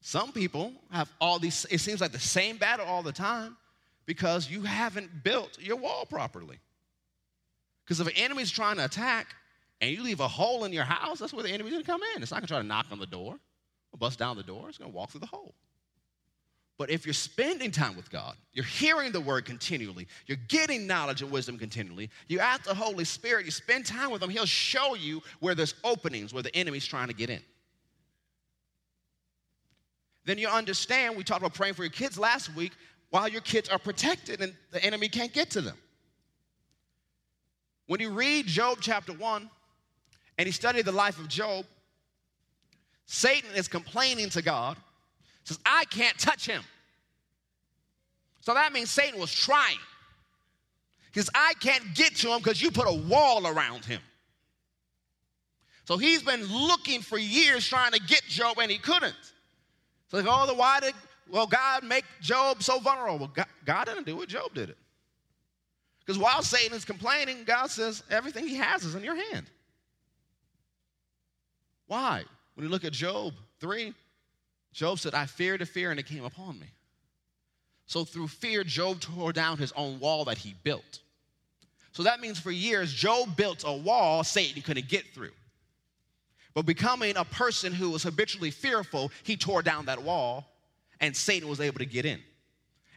[0.00, 3.56] Some people have all these, it seems like the same battle all the time
[4.06, 6.58] because you haven't built your wall properly.
[7.84, 9.34] Because if an enemy's trying to attack
[9.80, 12.22] and you leave a hole in your house, that's where the enemy's gonna come in.
[12.22, 13.34] It's not gonna try to knock on the door
[13.92, 15.54] or bust down the door, it's gonna walk through the hole.
[16.80, 21.20] But if you're spending time with God, you're hearing the word continually, you're getting knowledge
[21.20, 24.94] and wisdom continually, you ask the Holy Spirit, you spend time with Him, He'll show
[24.94, 27.42] you where there's openings, where the enemy's trying to get in.
[30.24, 32.72] Then you understand, we talked about praying for your kids last week,
[33.10, 35.76] while your kids are protected and the enemy can't get to them.
[37.88, 39.50] When you read Job chapter 1
[40.38, 41.66] and you study the life of Job,
[43.04, 44.78] Satan is complaining to God
[45.44, 46.62] says, I can't touch him.
[48.40, 49.78] So that means Satan was trying.
[51.12, 54.00] Because I can't get to him because you put a wall around him.
[55.84, 59.16] So he's been looking for years trying to get Job and he couldn't.
[60.08, 60.94] So like, oh, the why did
[61.28, 63.26] well God make Job so vulnerable?
[63.26, 64.76] God, God didn't do it, Job did it.
[65.98, 69.46] Because while Satan is complaining, God says everything he has is in your hand.
[71.86, 72.24] Why?
[72.54, 73.92] When you look at Job 3,
[74.72, 76.66] Job said, I feared a fear and it came upon me.
[77.86, 81.00] So through fear, Job tore down his own wall that he built.
[81.92, 85.32] So that means for years, Job built a wall Satan couldn't get through.
[86.54, 90.46] But becoming a person who was habitually fearful, he tore down that wall
[91.00, 92.20] and Satan was able to get in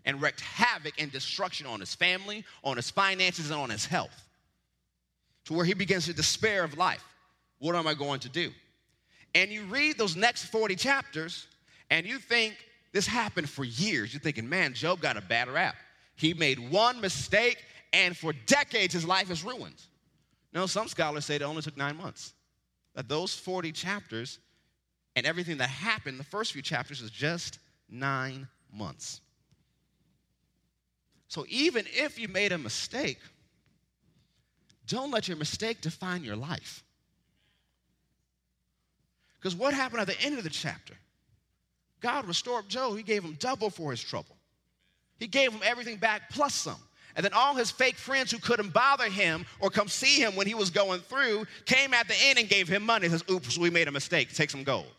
[0.05, 4.24] and wreaked havoc and destruction on his family, on his finances, and on his health.
[5.45, 7.03] To where he begins to despair of life.
[7.59, 8.51] What am I going to do?
[9.36, 11.47] And you read those next 40 chapters,
[11.93, 12.55] and you think
[12.91, 14.11] this happened for years.
[14.11, 15.75] You're thinking, man, Job got a bad rap.
[16.15, 17.63] He made one mistake,
[17.93, 19.79] and for decades his life is ruined.
[20.53, 22.33] No, some scholars say it only took nine months.
[22.95, 24.39] That those 40 chapters
[25.15, 29.21] and everything that happened, the first few chapters, is just nine months.
[31.27, 33.19] So even if you made a mistake,
[34.87, 36.83] don't let your mistake define your life.
[39.35, 40.95] Because what happened at the end of the chapter?
[42.03, 42.97] God restored Job.
[42.97, 44.35] He gave him double for his trouble.
[45.17, 46.77] He gave him everything back plus some.
[47.15, 50.45] And then all his fake friends who couldn't bother him or come see him when
[50.45, 53.07] he was going through came at the end and gave him money.
[53.07, 54.33] He says, Oops, we made a mistake.
[54.33, 54.91] Take some gold.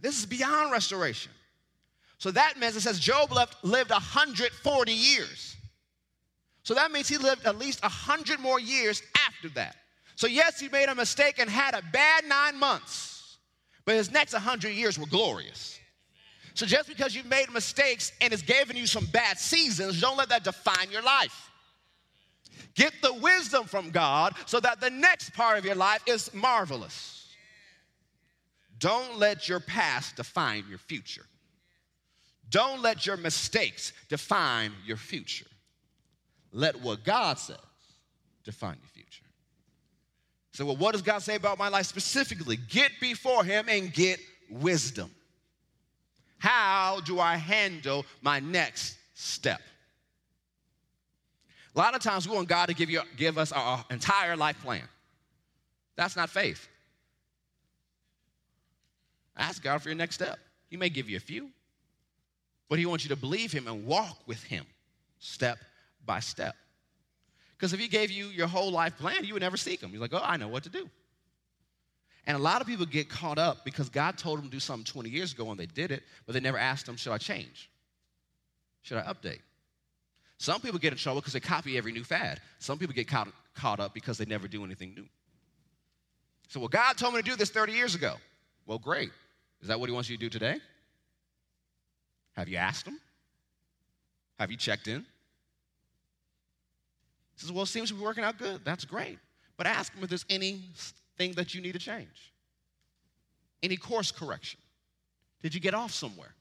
[0.00, 1.32] This is beyond restoration.
[2.18, 5.56] So that means it says Job left, lived 140 years.
[6.62, 9.76] So that means he lived at least 100 more years after that.
[10.14, 13.15] So, yes, he made a mistake and had a bad nine months
[13.86, 15.78] but his next 100 years were glorious.
[16.52, 20.28] So just because you've made mistakes and it's given you some bad seasons, don't let
[20.30, 21.50] that define your life.
[22.74, 27.28] Get the wisdom from God so that the next part of your life is marvelous.
[28.78, 31.24] Don't let your past define your future.
[32.50, 35.46] Don't let your mistakes define your future.
[36.52, 37.56] Let what God says
[38.44, 38.95] define your future.
[40.56, 42.56] So, well, what does God say about my life specifically?
[42.56, 45.10] Get before Him and get wisdom.
[46.38, 49.60] How do I handle my next step?
[51.74, 54.58] A lot of times we want God to give, you, give us our entire life
[54.62, 54.88] plan.
[55.94, 56.66] That's not faith.
[59.36, 60.38] Ask God for your next step.
[60.70, 61.50] He may give you a few,
[62.70, 64.64] but He wants you to believe Him and walk with Him
[65.18, 65.58] step
[66.06, 66.56] by step.
[67.56, 69.90] Because if he gave you your whole life plan, you would never seek him.
[69.90, 70.88] You're like, oh, I know what to do.
[72.26, 74.84] And a lot of people get caught up because God told them to do something
[74.84, 77.70] 20 years ago and they did it, but they never asked them, should I change?
[78.82, 79.40] Should I update?
[80.38, 82.40] Some people get in trouble because they copy every new fad.
[82.58, 85.06] Some people get caught, caught up because they never do anything new.
[86.48, 88.14] So, well, God told me to do this 30 years ago.
[88.66, 89.10] Well, great.
[89.62, 90.58] Is that what he wants you to do today?
[92.36, 93.00] Have you asked him?
[94.38, 95.06] Have you checked in?
[97.36, 98.64] He says, Well, it seems to be working out good.
[98.64, 99.18] That's great.
[99.56, 102.32] But ask him if there's anything that you need to change.
[103.62, 104.60] Any course correction.
[105.42, 106.34] Did you get off somewhere?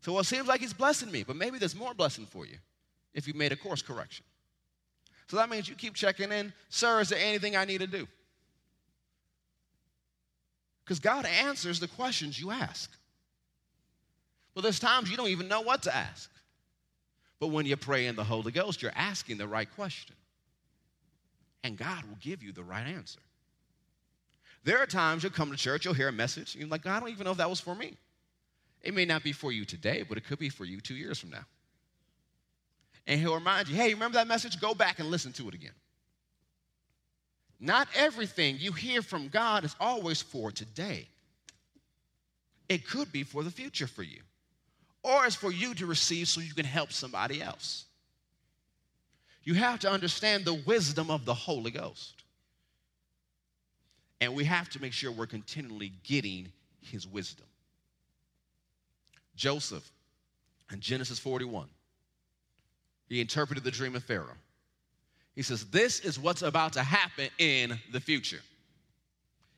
[0.00, 2.56] So, well, it seems like he's blessing me, but maybe there's more blessing for you
[3.14, 4.24] if you made a course correction.
[5.28, 6.52] So that means you keep checking in.
[6.70, 8.08] Sir, is there anything I need to do?
[10.84, 12.90] Because God answers the questions you ask.
[14.54, 16.30] Well, there's times you don't even know what to ask.
[17.40, 20.14] But when you pray in the Holy Ghost, you're asking the right question.
[21.64, 23.20] And God will give you the right answer.
[24.62, 27.00] There are times you'll come to church, you'll hear a message, and you're like, I
[27.00, 27.96] don't even know if that was for me.
[28.82, 31.18] It may not be for you today, but it could be for you two years
[31.18, 31.44] from now.
[33.06, 34.60] And he'll remind you, hey, remember that message?
[34.60, 35.72] Go back and listen to it again.
[37.58, 41.08] Not everything you hear from God is always for today.
[42.70, 44.20] it could be for the future for you,
[45.02, 47.84] or it's for you to receive so you can help somebody else.
[49.44, 52.24] You have to understand the wisdom of the Holy Ghost.
[54.20, 57.46] And we have to make sure we're continually getting his wisdom.
[59.34, 59.90] Joseph
[60.70, 61.68] in Genesis 41,
[63.08, 64.36] he interpreted the dream of Pharaoh.
[65.34, 68.40] He says, This is what's about to happen in the future.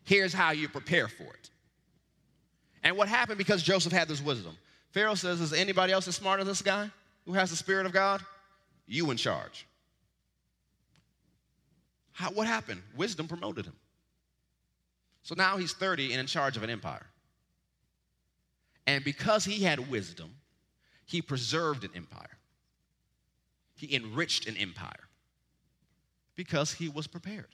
[0.04, 1.50] Here's how you prepare for it.
[2.84, 4.56] And what happened because Joseph had this wisdom?
[4.92, 6.90] Pharaoh says, Is anybody else as smart as this guy
[7.26, 8.22] who has the Spirit of God?
[8.86, 9.66] You in charge.
[12.12, 12.82] How, what happened?
[12.94, 13.74] Wisdom promoted him.
[15.22, 17.06] So now he's 30 and in charge of an empire.
[18.86, 20.34] And because he had wisdom,
[21.06, 22.38] he preserved an empire.
[23.74, 25.08] He enriched an empire
[26.36, 27.48] because he was prepared.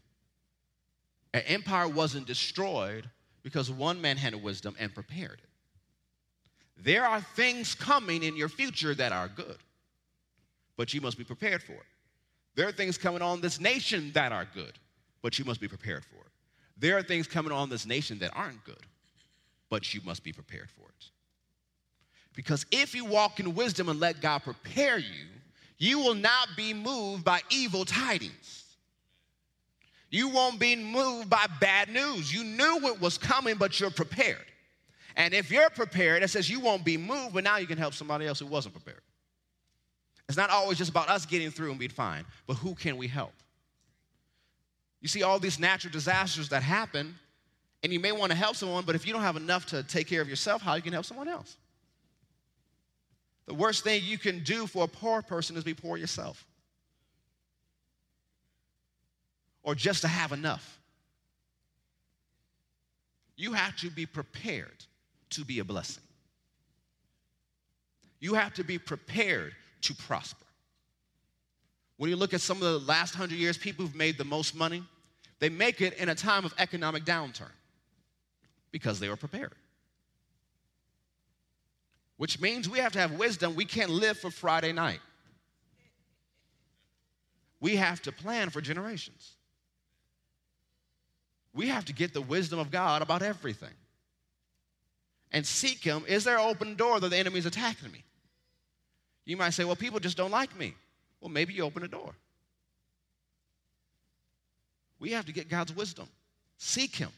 [1.34, 3.08] An empire wasn't destroyed
[3.42, 5.47] because one man had wisdom and prepared it.
[6.82, 9.58] There are things coming in your future that are good,
[10.76, 11.86] but you must be prepared for it.
[12.54, 14.72] There are things coming on this nation that are good,
[15.22, 16.32] but you must be prepared for it.
[16.76, 18.86] There are things coming on this nation that aren't good,
[19.68, 21.10] but you must be prepared for it.
[22.34, 25.26] Because if you walk in wisdom and let God prepare you,
[25.78, 28.64] you will not be moved by evil tidings.
[30.10, 32.32] You won't be moved by bad news.
[32.32, 34.44] You knew it was coming, but you're prepared.
[35.18, 37.92] And if you're prepared, it says you won't be moved, but now you can help
[37.92, 39.02] somebody else who wasn't prepared.
[40.28, 43.08] It's not always just about us getting through and being fine, but who can we
[43.08, 43.32] help?
[45.00, 47.16] You see all these natural disasters that happen,
[47.82, 50.06] and you may want to help someone, but if you don't have enough to take
[50.06, 51.56] care of yourself, how you can help someone else?
[53.46, 56.46] The worst thing you can do for a poor person is be poor yourself.
[59.64, 60.78] Or just to have enough.
[63.36, 64.84] You have to be prepared
[65.30, 66.02] to be a blessing.
[68.20, 70.44] You have to be prepared to prosper.
[71.96, 74.54] When you look at some of the last hundred years, people who've made the most
[74.54, 74.82] money,
[75.40, 77.50] they make it in a time of economic downturn
[78.70, 79.54] because they were prepared.
[82.16, 83.54] Which means we have to have wisdom.
[83.54, 85.00] We can't live for Friday night.
[87.60, 89.32] We have to plan for generations.
[91.54, 93.74] We have to get the wisdom of God about everything
[95.32, 96.04] and seek Him.
[96.06, 98.04] Is there an open door that the enemy is attacking me?
[99.24, 100.74] You might say, well, people just don't like me.
[101.20, 102.14] Well, maybe you open a door.
[105.00, 106.08] We have to get God's wisdom,
[106.56, 107.10] seek Him.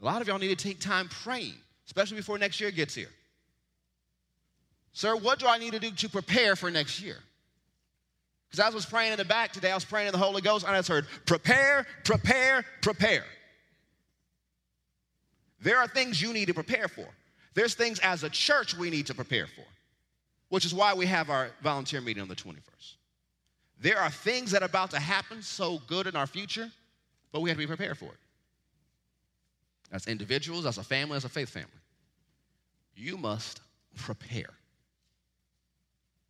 [0.00, 1.54] A lot of y'all need to take time praying,
[1.86, 3.10] especially before next year gets here.
[4.92, 7.16] Sir, what do I need to do to prepare for next year?
[8.48, 10.64] Because I was praying in the back today, I was praying in the Holy Ghost,
[10.64, 13.24] and I just heard, prepare, prepare, prepare.
[15.60, 17.06] There are things you need to prepare for.
[17.54, 19.64] There's things as a church we need to prepare for
[20.54, 22.94] which is why we have our volunteer meeting on the 21st.
[23.80, 26.70] There are things that are about to happen so good in our future,
[27.32, 28.18] but we have to be prepared for it.
[29.90, 31.68] As individuals, as a family, as a faith family.
[32.94, 33.62] You must
[33.96, 34.50] prepare.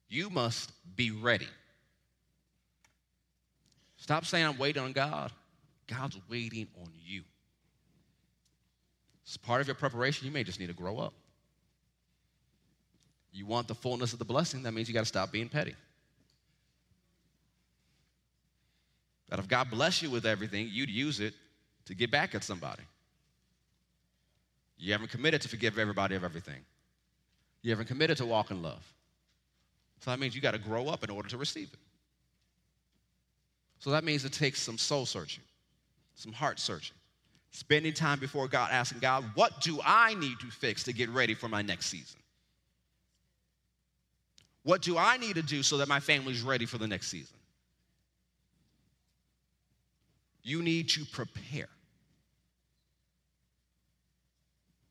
[0.09, 1.49] You must be ready.
[3.99, 5.33] Stop saying, I'm waiting on God.
[5.87, 7.25] God's waiting on you.
[9.25, 10.27] It's part of your preparation.
[10.27, 11.15] You may just need to grow up.
[13.33, 15.75] You want the fullness of the blessing, that means you got to stop being petty.
[19.29, 21.35] That if God bless you with everything, you'd use it
[21.87, 22.85] to get back at somebody.
[24.79, 26.61] You haven't committed to forgive everybody of everything.
[27.63, 28.85] You haven't committed to walk in love.
[30.01, 31.79] So that means you got to grow up in order to receive it.
[33.79, 35.45] So that means it takes some soul searching,
[36.15, 36.97] some heart searching,
[37.55, 41.35] spending time before God, asking God, what do I need to fix to get ready
[41.35, 42.19] for my next season?
[44.65, 47.37] What do I need to do so that my family's ready for the next season?
[50.43, 51.69] You need to prepare.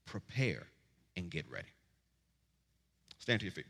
[0.05, 0.63] Prepare
[1.17, 1.67] and get ready.
[3.19, 3.65] Stand to your feet.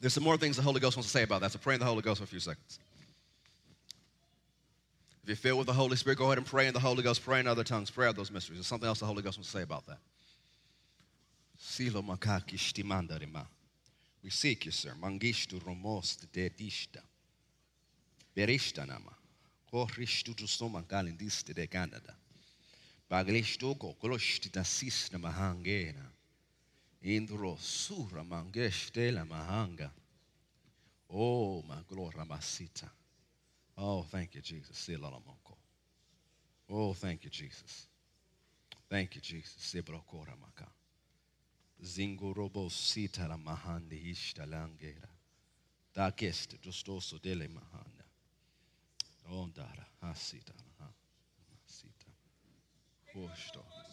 [0.00, 1.80] There's some more things the Holy Ghost wants to say about that, so pray in
[1.80, 2.78] the Holy Ghost for a few seconds.
[5.22, 7.24] If you're filled with the Holy Spirit, go ahead and pray in the Holy Ghost,
[7.24, 8.58] pray in other tongues, pray out those mysteries.
[8.58, 9.98] There's something else the Holy Ghost wants to say about that.
[14.22, 14.92] We seek you, sir.
[15.00, 17.00] Mangishtu romost de dishta.
[18.36, 19.14] Berishta nama.
[19.72, 22.14] Korishtu tu soma galindiste de Canada.
[23.10, 26.10] Baglishtu ko koloshti da sisna mahangena.
[27.06, 29.92] Indro sura mangeshte la mahanga.
[31.10, 32.90] Oh, ma glora masita.
[33.76, 34.90] Oh, thank you, Jesus.
[36.68, 37.86] Oh, thank you, Jesus.
[38.88, 39.76] Thank you, Jesus.
[41.80, 45.08] Zingorobo sitara mahandi ishtalangera.
[45.94, 48.04] Dakest justoso dele mahanda.
[49.30, 50.54] Ondara hasita.
[51.62, 52.10] Hasita.
[53.14, 53.85] Hosto.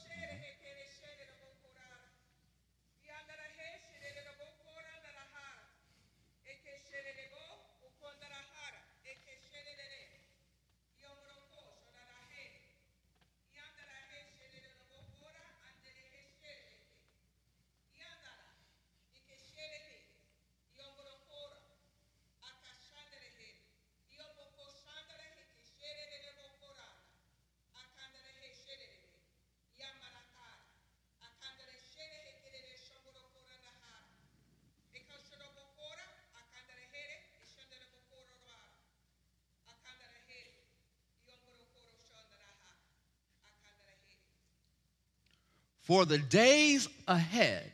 [45.83, 47.71] For the days ahead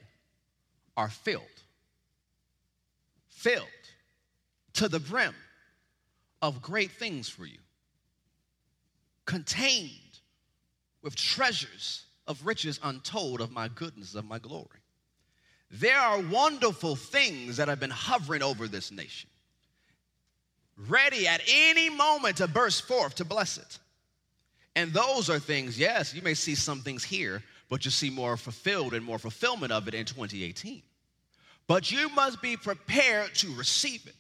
[0.97, 1.43] are filled,
[3.28, 3.68] filled
[4.74, 5.36] to the brim
[6.41, 7.60] of great things for you,
[9.26, 9.91] contained
[11.03, 14.66] with treasures of riches untold of my goodness, of my glory.
[15.72, 19.30] There are wonderful things that have been hovering over this nation,
[20.76, 23.78] ready at any moment to burst forth to bless it.
[24.76, 28.36] And those are things, yes, you may see some things here, but you see more
[28.36, 30.82] fulfilled and more fulfillment of it in 2018.
[31.67, 34.15] But you must be prepared to receive it.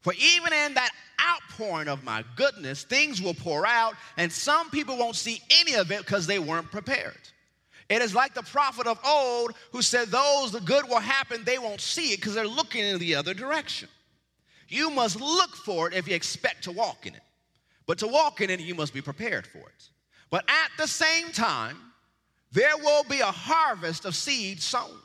[0.00, 0.90] For even in that
[1.20, 5.90] outpouring of my goodness, things will pour out, and some people won't see any of
[5.90, 7.18] it because they weren't prepared.
[7.88, 11.58] It is like the prophet of old who said, Those the good will happen, they
[11.58, 13.88] won't see it because they're looking in the other direction.
[14.68, 17.22] You must look for it if you expect to walk in it.
[17.86, 19.88] But to walk in it, you must be prepared for it.
[20.30, 21.76] But at the same time,
[22.54, 24.96] there will be a harvest of seed sown.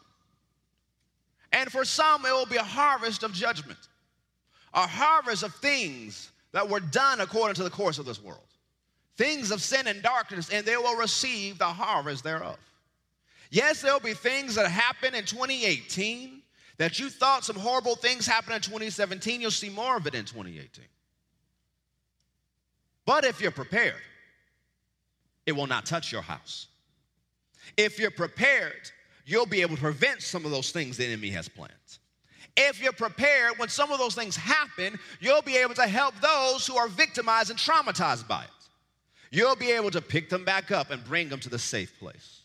[1.52, 3.80] And for some, it will be a harvest of judgment,
[4.76, 8.46] a harvest of things that were done according to the course of this world,
[9.18, 12.58] things of sin and darkness, and they will receive the harvest thereof.
[13.50, 16.44] Yes, there'll be things that happen in 2018
[16.78, 20.24] that you thought some horrible things happened in 2017, you'll see more of it in
[20.24, 20.86] 2018.
[23.06, 23.96] But if you're prepared,
[25.48, 26.68] it will not touch your house.
[27.78, 28.92] If you're prepared,
[29.26, 31.74] you'll be able to prevent some of those things the enemy has planned.
[32.58, 36.68] If you're prepared, when some of those things happen, you'll be able to help those
[36.68, 38.50] who are victimized and traumatized by it.
[39.32, 42.42] You'll be able to pick them back up and bring them to the safe place.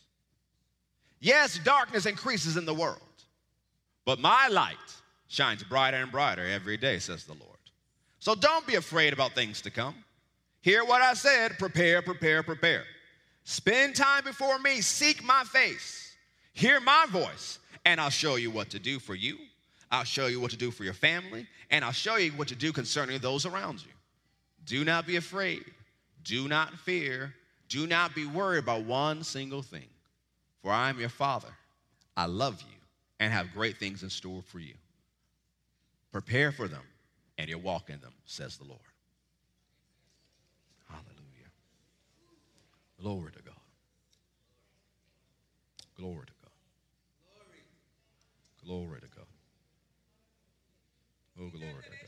[1.19, 3.01] Yes, darkness increases in the world,
[4.05, 4.77] but my light
[5.27, 7.57] shines brighter and brighter every day, says the Lord.
[8.19, 9.95] So don't be afraid about things to come.
[10.61, 12.85] Hear what I said prepare, prepare, prepare.
[13.45, 16.15] Spend time before me, seek my face,
[16.53, 19.37] hear my voice, and I'll show you what to do for you.
[19.91, 22.55] I'll show you what to do for your family, and I'll show you what to
[22.55, 23.91] do concerning those around you.
[24.65, 25.63] Do not be afraid.
[26.23, 27.35] Do not fear.
[27.69, 29.85] Do not be worried about one single thing.
[30.63, 31.53] For I am your Father.
[32.17, 32.75] I love you
[33.19, 34.73] and have great things in store for you.
[36.11, 36.81] Prepare for them,
[37.37, 38.79] and you'll walk in them, says the Lord.
[42.99, 43.53] Glory to God.
[45.97, 46.51] Glory to God.
[48.65, 49.25] Glory to God.
[51.37, 52.04] Oh, glory to God.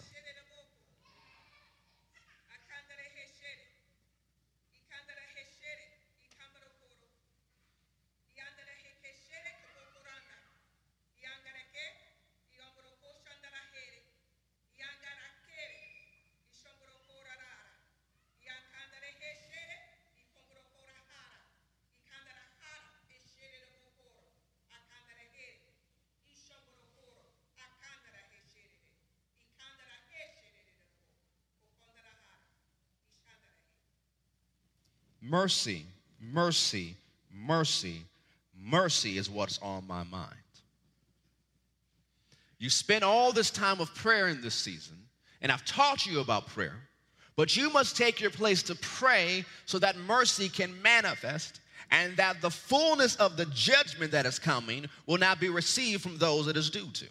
[35.29, 35.85] Mercy,
[36.21, 36.95] mercy,
[37.33, 38.03] mercy,
[38.55, 40.33] mercy is what's on my mind.
[42.59, 44.97] You spend all this time of prayer in this season,
[45.41, 46.75] and I've taught you about prayer,
[47.35, 51.59] but you must take your place to pray so that mercy can manifest
[51.91, 56.17] and that the fullness of the judgment that is coming will not be received from
[56.17, 57.05] those it is due to.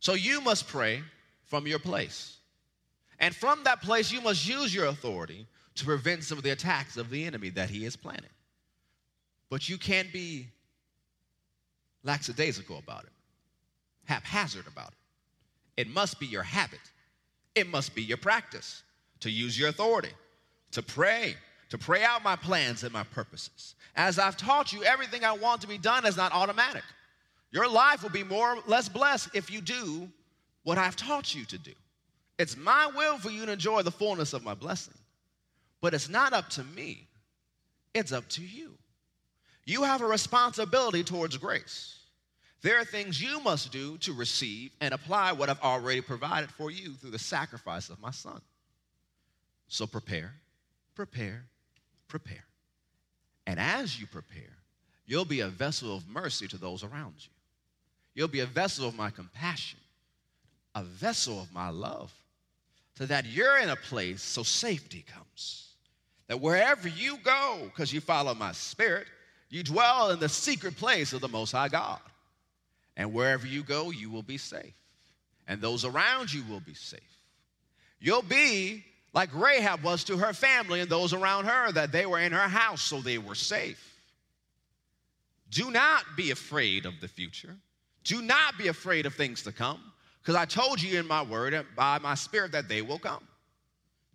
[0.00, 1.02] So you must pray
[1.44, 2.36] from your place.
[3.20, 5.46] And from that place, you must use your authority
[5.76, 8.30] to prevent some of the attacks of the enemy that he is planning.
[9.50, 10.48] But you can't be
[12.02, 13.12] lackadaisical about it,
[14.04, 15.82] haphazard about it.
[15.82, 16.80] It must be your habit,
[17.54, 18.82] it must be your practice
[19.20, 20.12] to use your authority,
[20.72, 21.34] to pray,
[21.70, 23.74] to pray out my plans and my purposes.
[23.96, 26.82] As I've taught you, everything I want to be done is not automatic.
[27.50, 30.08] Your life will be more or less blessed if you do
[30.64, 31.72] what I've taught you to do.
[32.38, 34.94] It's my will for you to enjoy the fullness of my blessing.
[35.80, 37.08] But it's not up to me,
[37.92, 38.72] it's up to you.
[39.66, 41.98] You have a responsibility towards grace.
[42.62, 46.70] There are things you must do to receive and apply what I've already provided for
[46.70, 48.40] you through the sacrifice of my son.
[49.68, 50.32] So prepare,
[50.94, 51.44] prepare,
[52.08, 52.44] prepare.
[53.46, 54.56] And as you prepare,
[55.06, 57.30] you'll be a vessel of mercy to those around you.
[58.14, 59.80] You'll be a vessel of my compassion,
[60.74, 62.12] a vessel of my love,
[62.96, 65.68] so that you're in a place so safety comes.
[66.28, 69.06] That wherever you go, because you follow my spirit,
[69.50, 72.00] you dwell in the secret place of the Most High God.
[72.96, 74.74] And wherever you go, you will be safe.
[75.46, 77.00] And those around you will be safe.
[78.00, 82.18] You'll be like Rahab was to her family and those around her, that they were
[82.18, 83.80] in her house, so they were safe.
[85.50, 87.56] Do not be afraid of the future.
[88.02, 89.80] Do not be afraid of things to come,
[90.24, 93.22] because I told you in my word and by my spirit that they will come.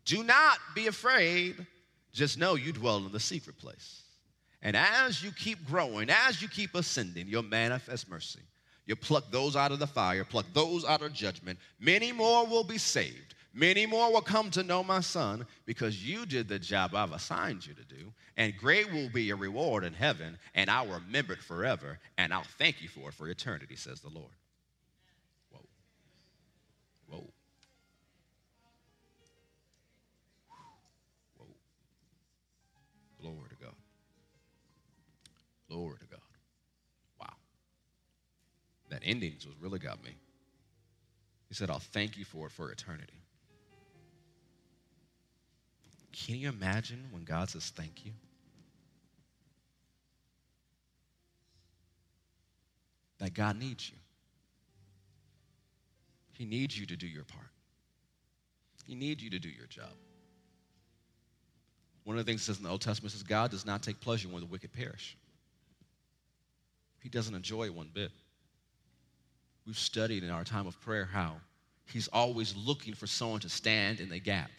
[0.06, 1.68] Do not be afraid.
[2.12, 4.02] Just know you dwell in the secret place.
[4.64, 8.40] And as you keep growing, as you keep ascending, you'll manifest mercy.
[8.88, 11.60] You'll pluck those out of the fire, pluck those out of judgment.
[11.80, 13.36] Many more will be saved.
[13.54, 17.68] Many more will come to know my son because you did the job I've assigned
[17.68, 18.12] you to do.
[18.36, 22.46] And great will be your reward in heaven, and I'll remember it forever, and I'll
[22.58, 24.32] thank you for it for eternity, says the Lord.
[35.70, 36.20] Glory to God.
[37.22, 37.34] Wow.
[38.90, 40.12] That endings was really got me.
[41.48, 43.22] He said, I'll thank you for it for eternity.
[46.12, 48.12] Can you imagine when God says thank you?
[53.20, 53.98] That God needs you.
[56.34, 57.50] He needs you to do your part.
[58.86, 59.92] He needs you to do your job.
[62.06, 64.00] One of the things it says in the Old Testament says God does not take
[64.00, 65.18] pleasure when the wicked perish.
[67.02, 68.12] He doesn't enjoy one bit.
[69.66, 71.38] We've studied in our time of prayer how
[71.86, 74.52] He's always looking for someone to stand in the gap,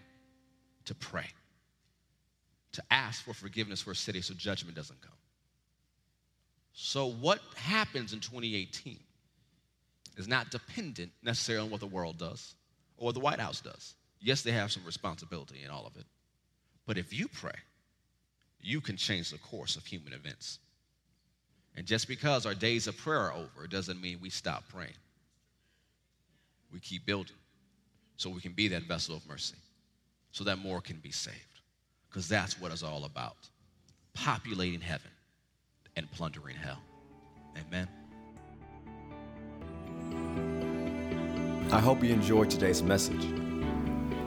[0.86, 1.26] to pray
[2.72, 5.10] to ask for forgiveness for a city so judgment doesn't come.
[6.72, 8.98] So, what happens in 2018
[10.16, 12.54] is not dependent necessarily on what the world does
[12.96, 13.94] or what the White House does.
[14.20, 16.04] Yes, they have some responsibility in all of it.
[16.86, 17.54] But if you pray,
[18.60, 20.58] you can change the course of human events.
[21.76, 24.92] And just because our days of prayer are over, doesn't mean we stop praying.
[26.72, 27.36] We keep building
[28.16, 29.56] so we can be that vessel of mercy,
[30.32, 31.36] so that more can be saved
[32.08, 33.36] because that's what it's all about
[34.12, 35.10] populating heaven
[35.96, 36.78] and plundering hell.
[37.56, 37.88] Amen.
[41.72, 43.24] I hope you enjoyed today's message.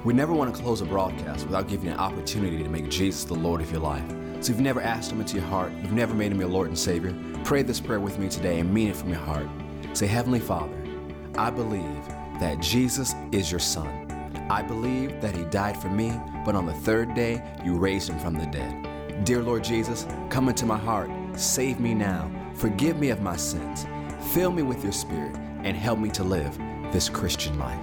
[0.04, 3.26] We never want to close a broadcast without giving you an opportunity to make Jesus
[3.26, 4.04] the Lord of your life.
[4.44, 6.68] So if you've never asked Him into your heart, you've never made Him your Lord
[6.68, 9.48] and Savior, pray this prayer with me today and mean it from your heart.
[9.94, 10.76] Say, Heavenly Father,
[11.38, 12.08] I believe
[12.40, 13.88] that Jesus is your Son.
[14.50, 16.12] I believe that He died for me
[16.46, 19.24] but on the third day you raised him from the dead.
[19.24, 23.86] Dear Lord Jesus, come into my heart, save me now, forgive me of my sins,
[24.34, 26.58] fill me with your spirit, and help me to live
[26.92, 27.80] this Christian life.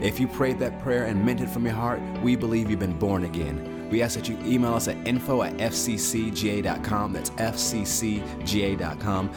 [0.00, 2.98] If you prayed that prayer and meant it from your heart, we believe you've been
[2.98, 3.73] born again.
[3.90, 7.86] We ask that you email us at info at fccga.com, that's fccga.com,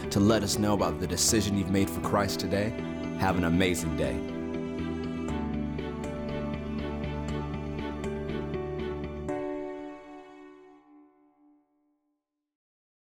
[0.10, 2.74] to let us know about the decision you've made for Christ today.
[3.20, 4.37] Have an amazing day.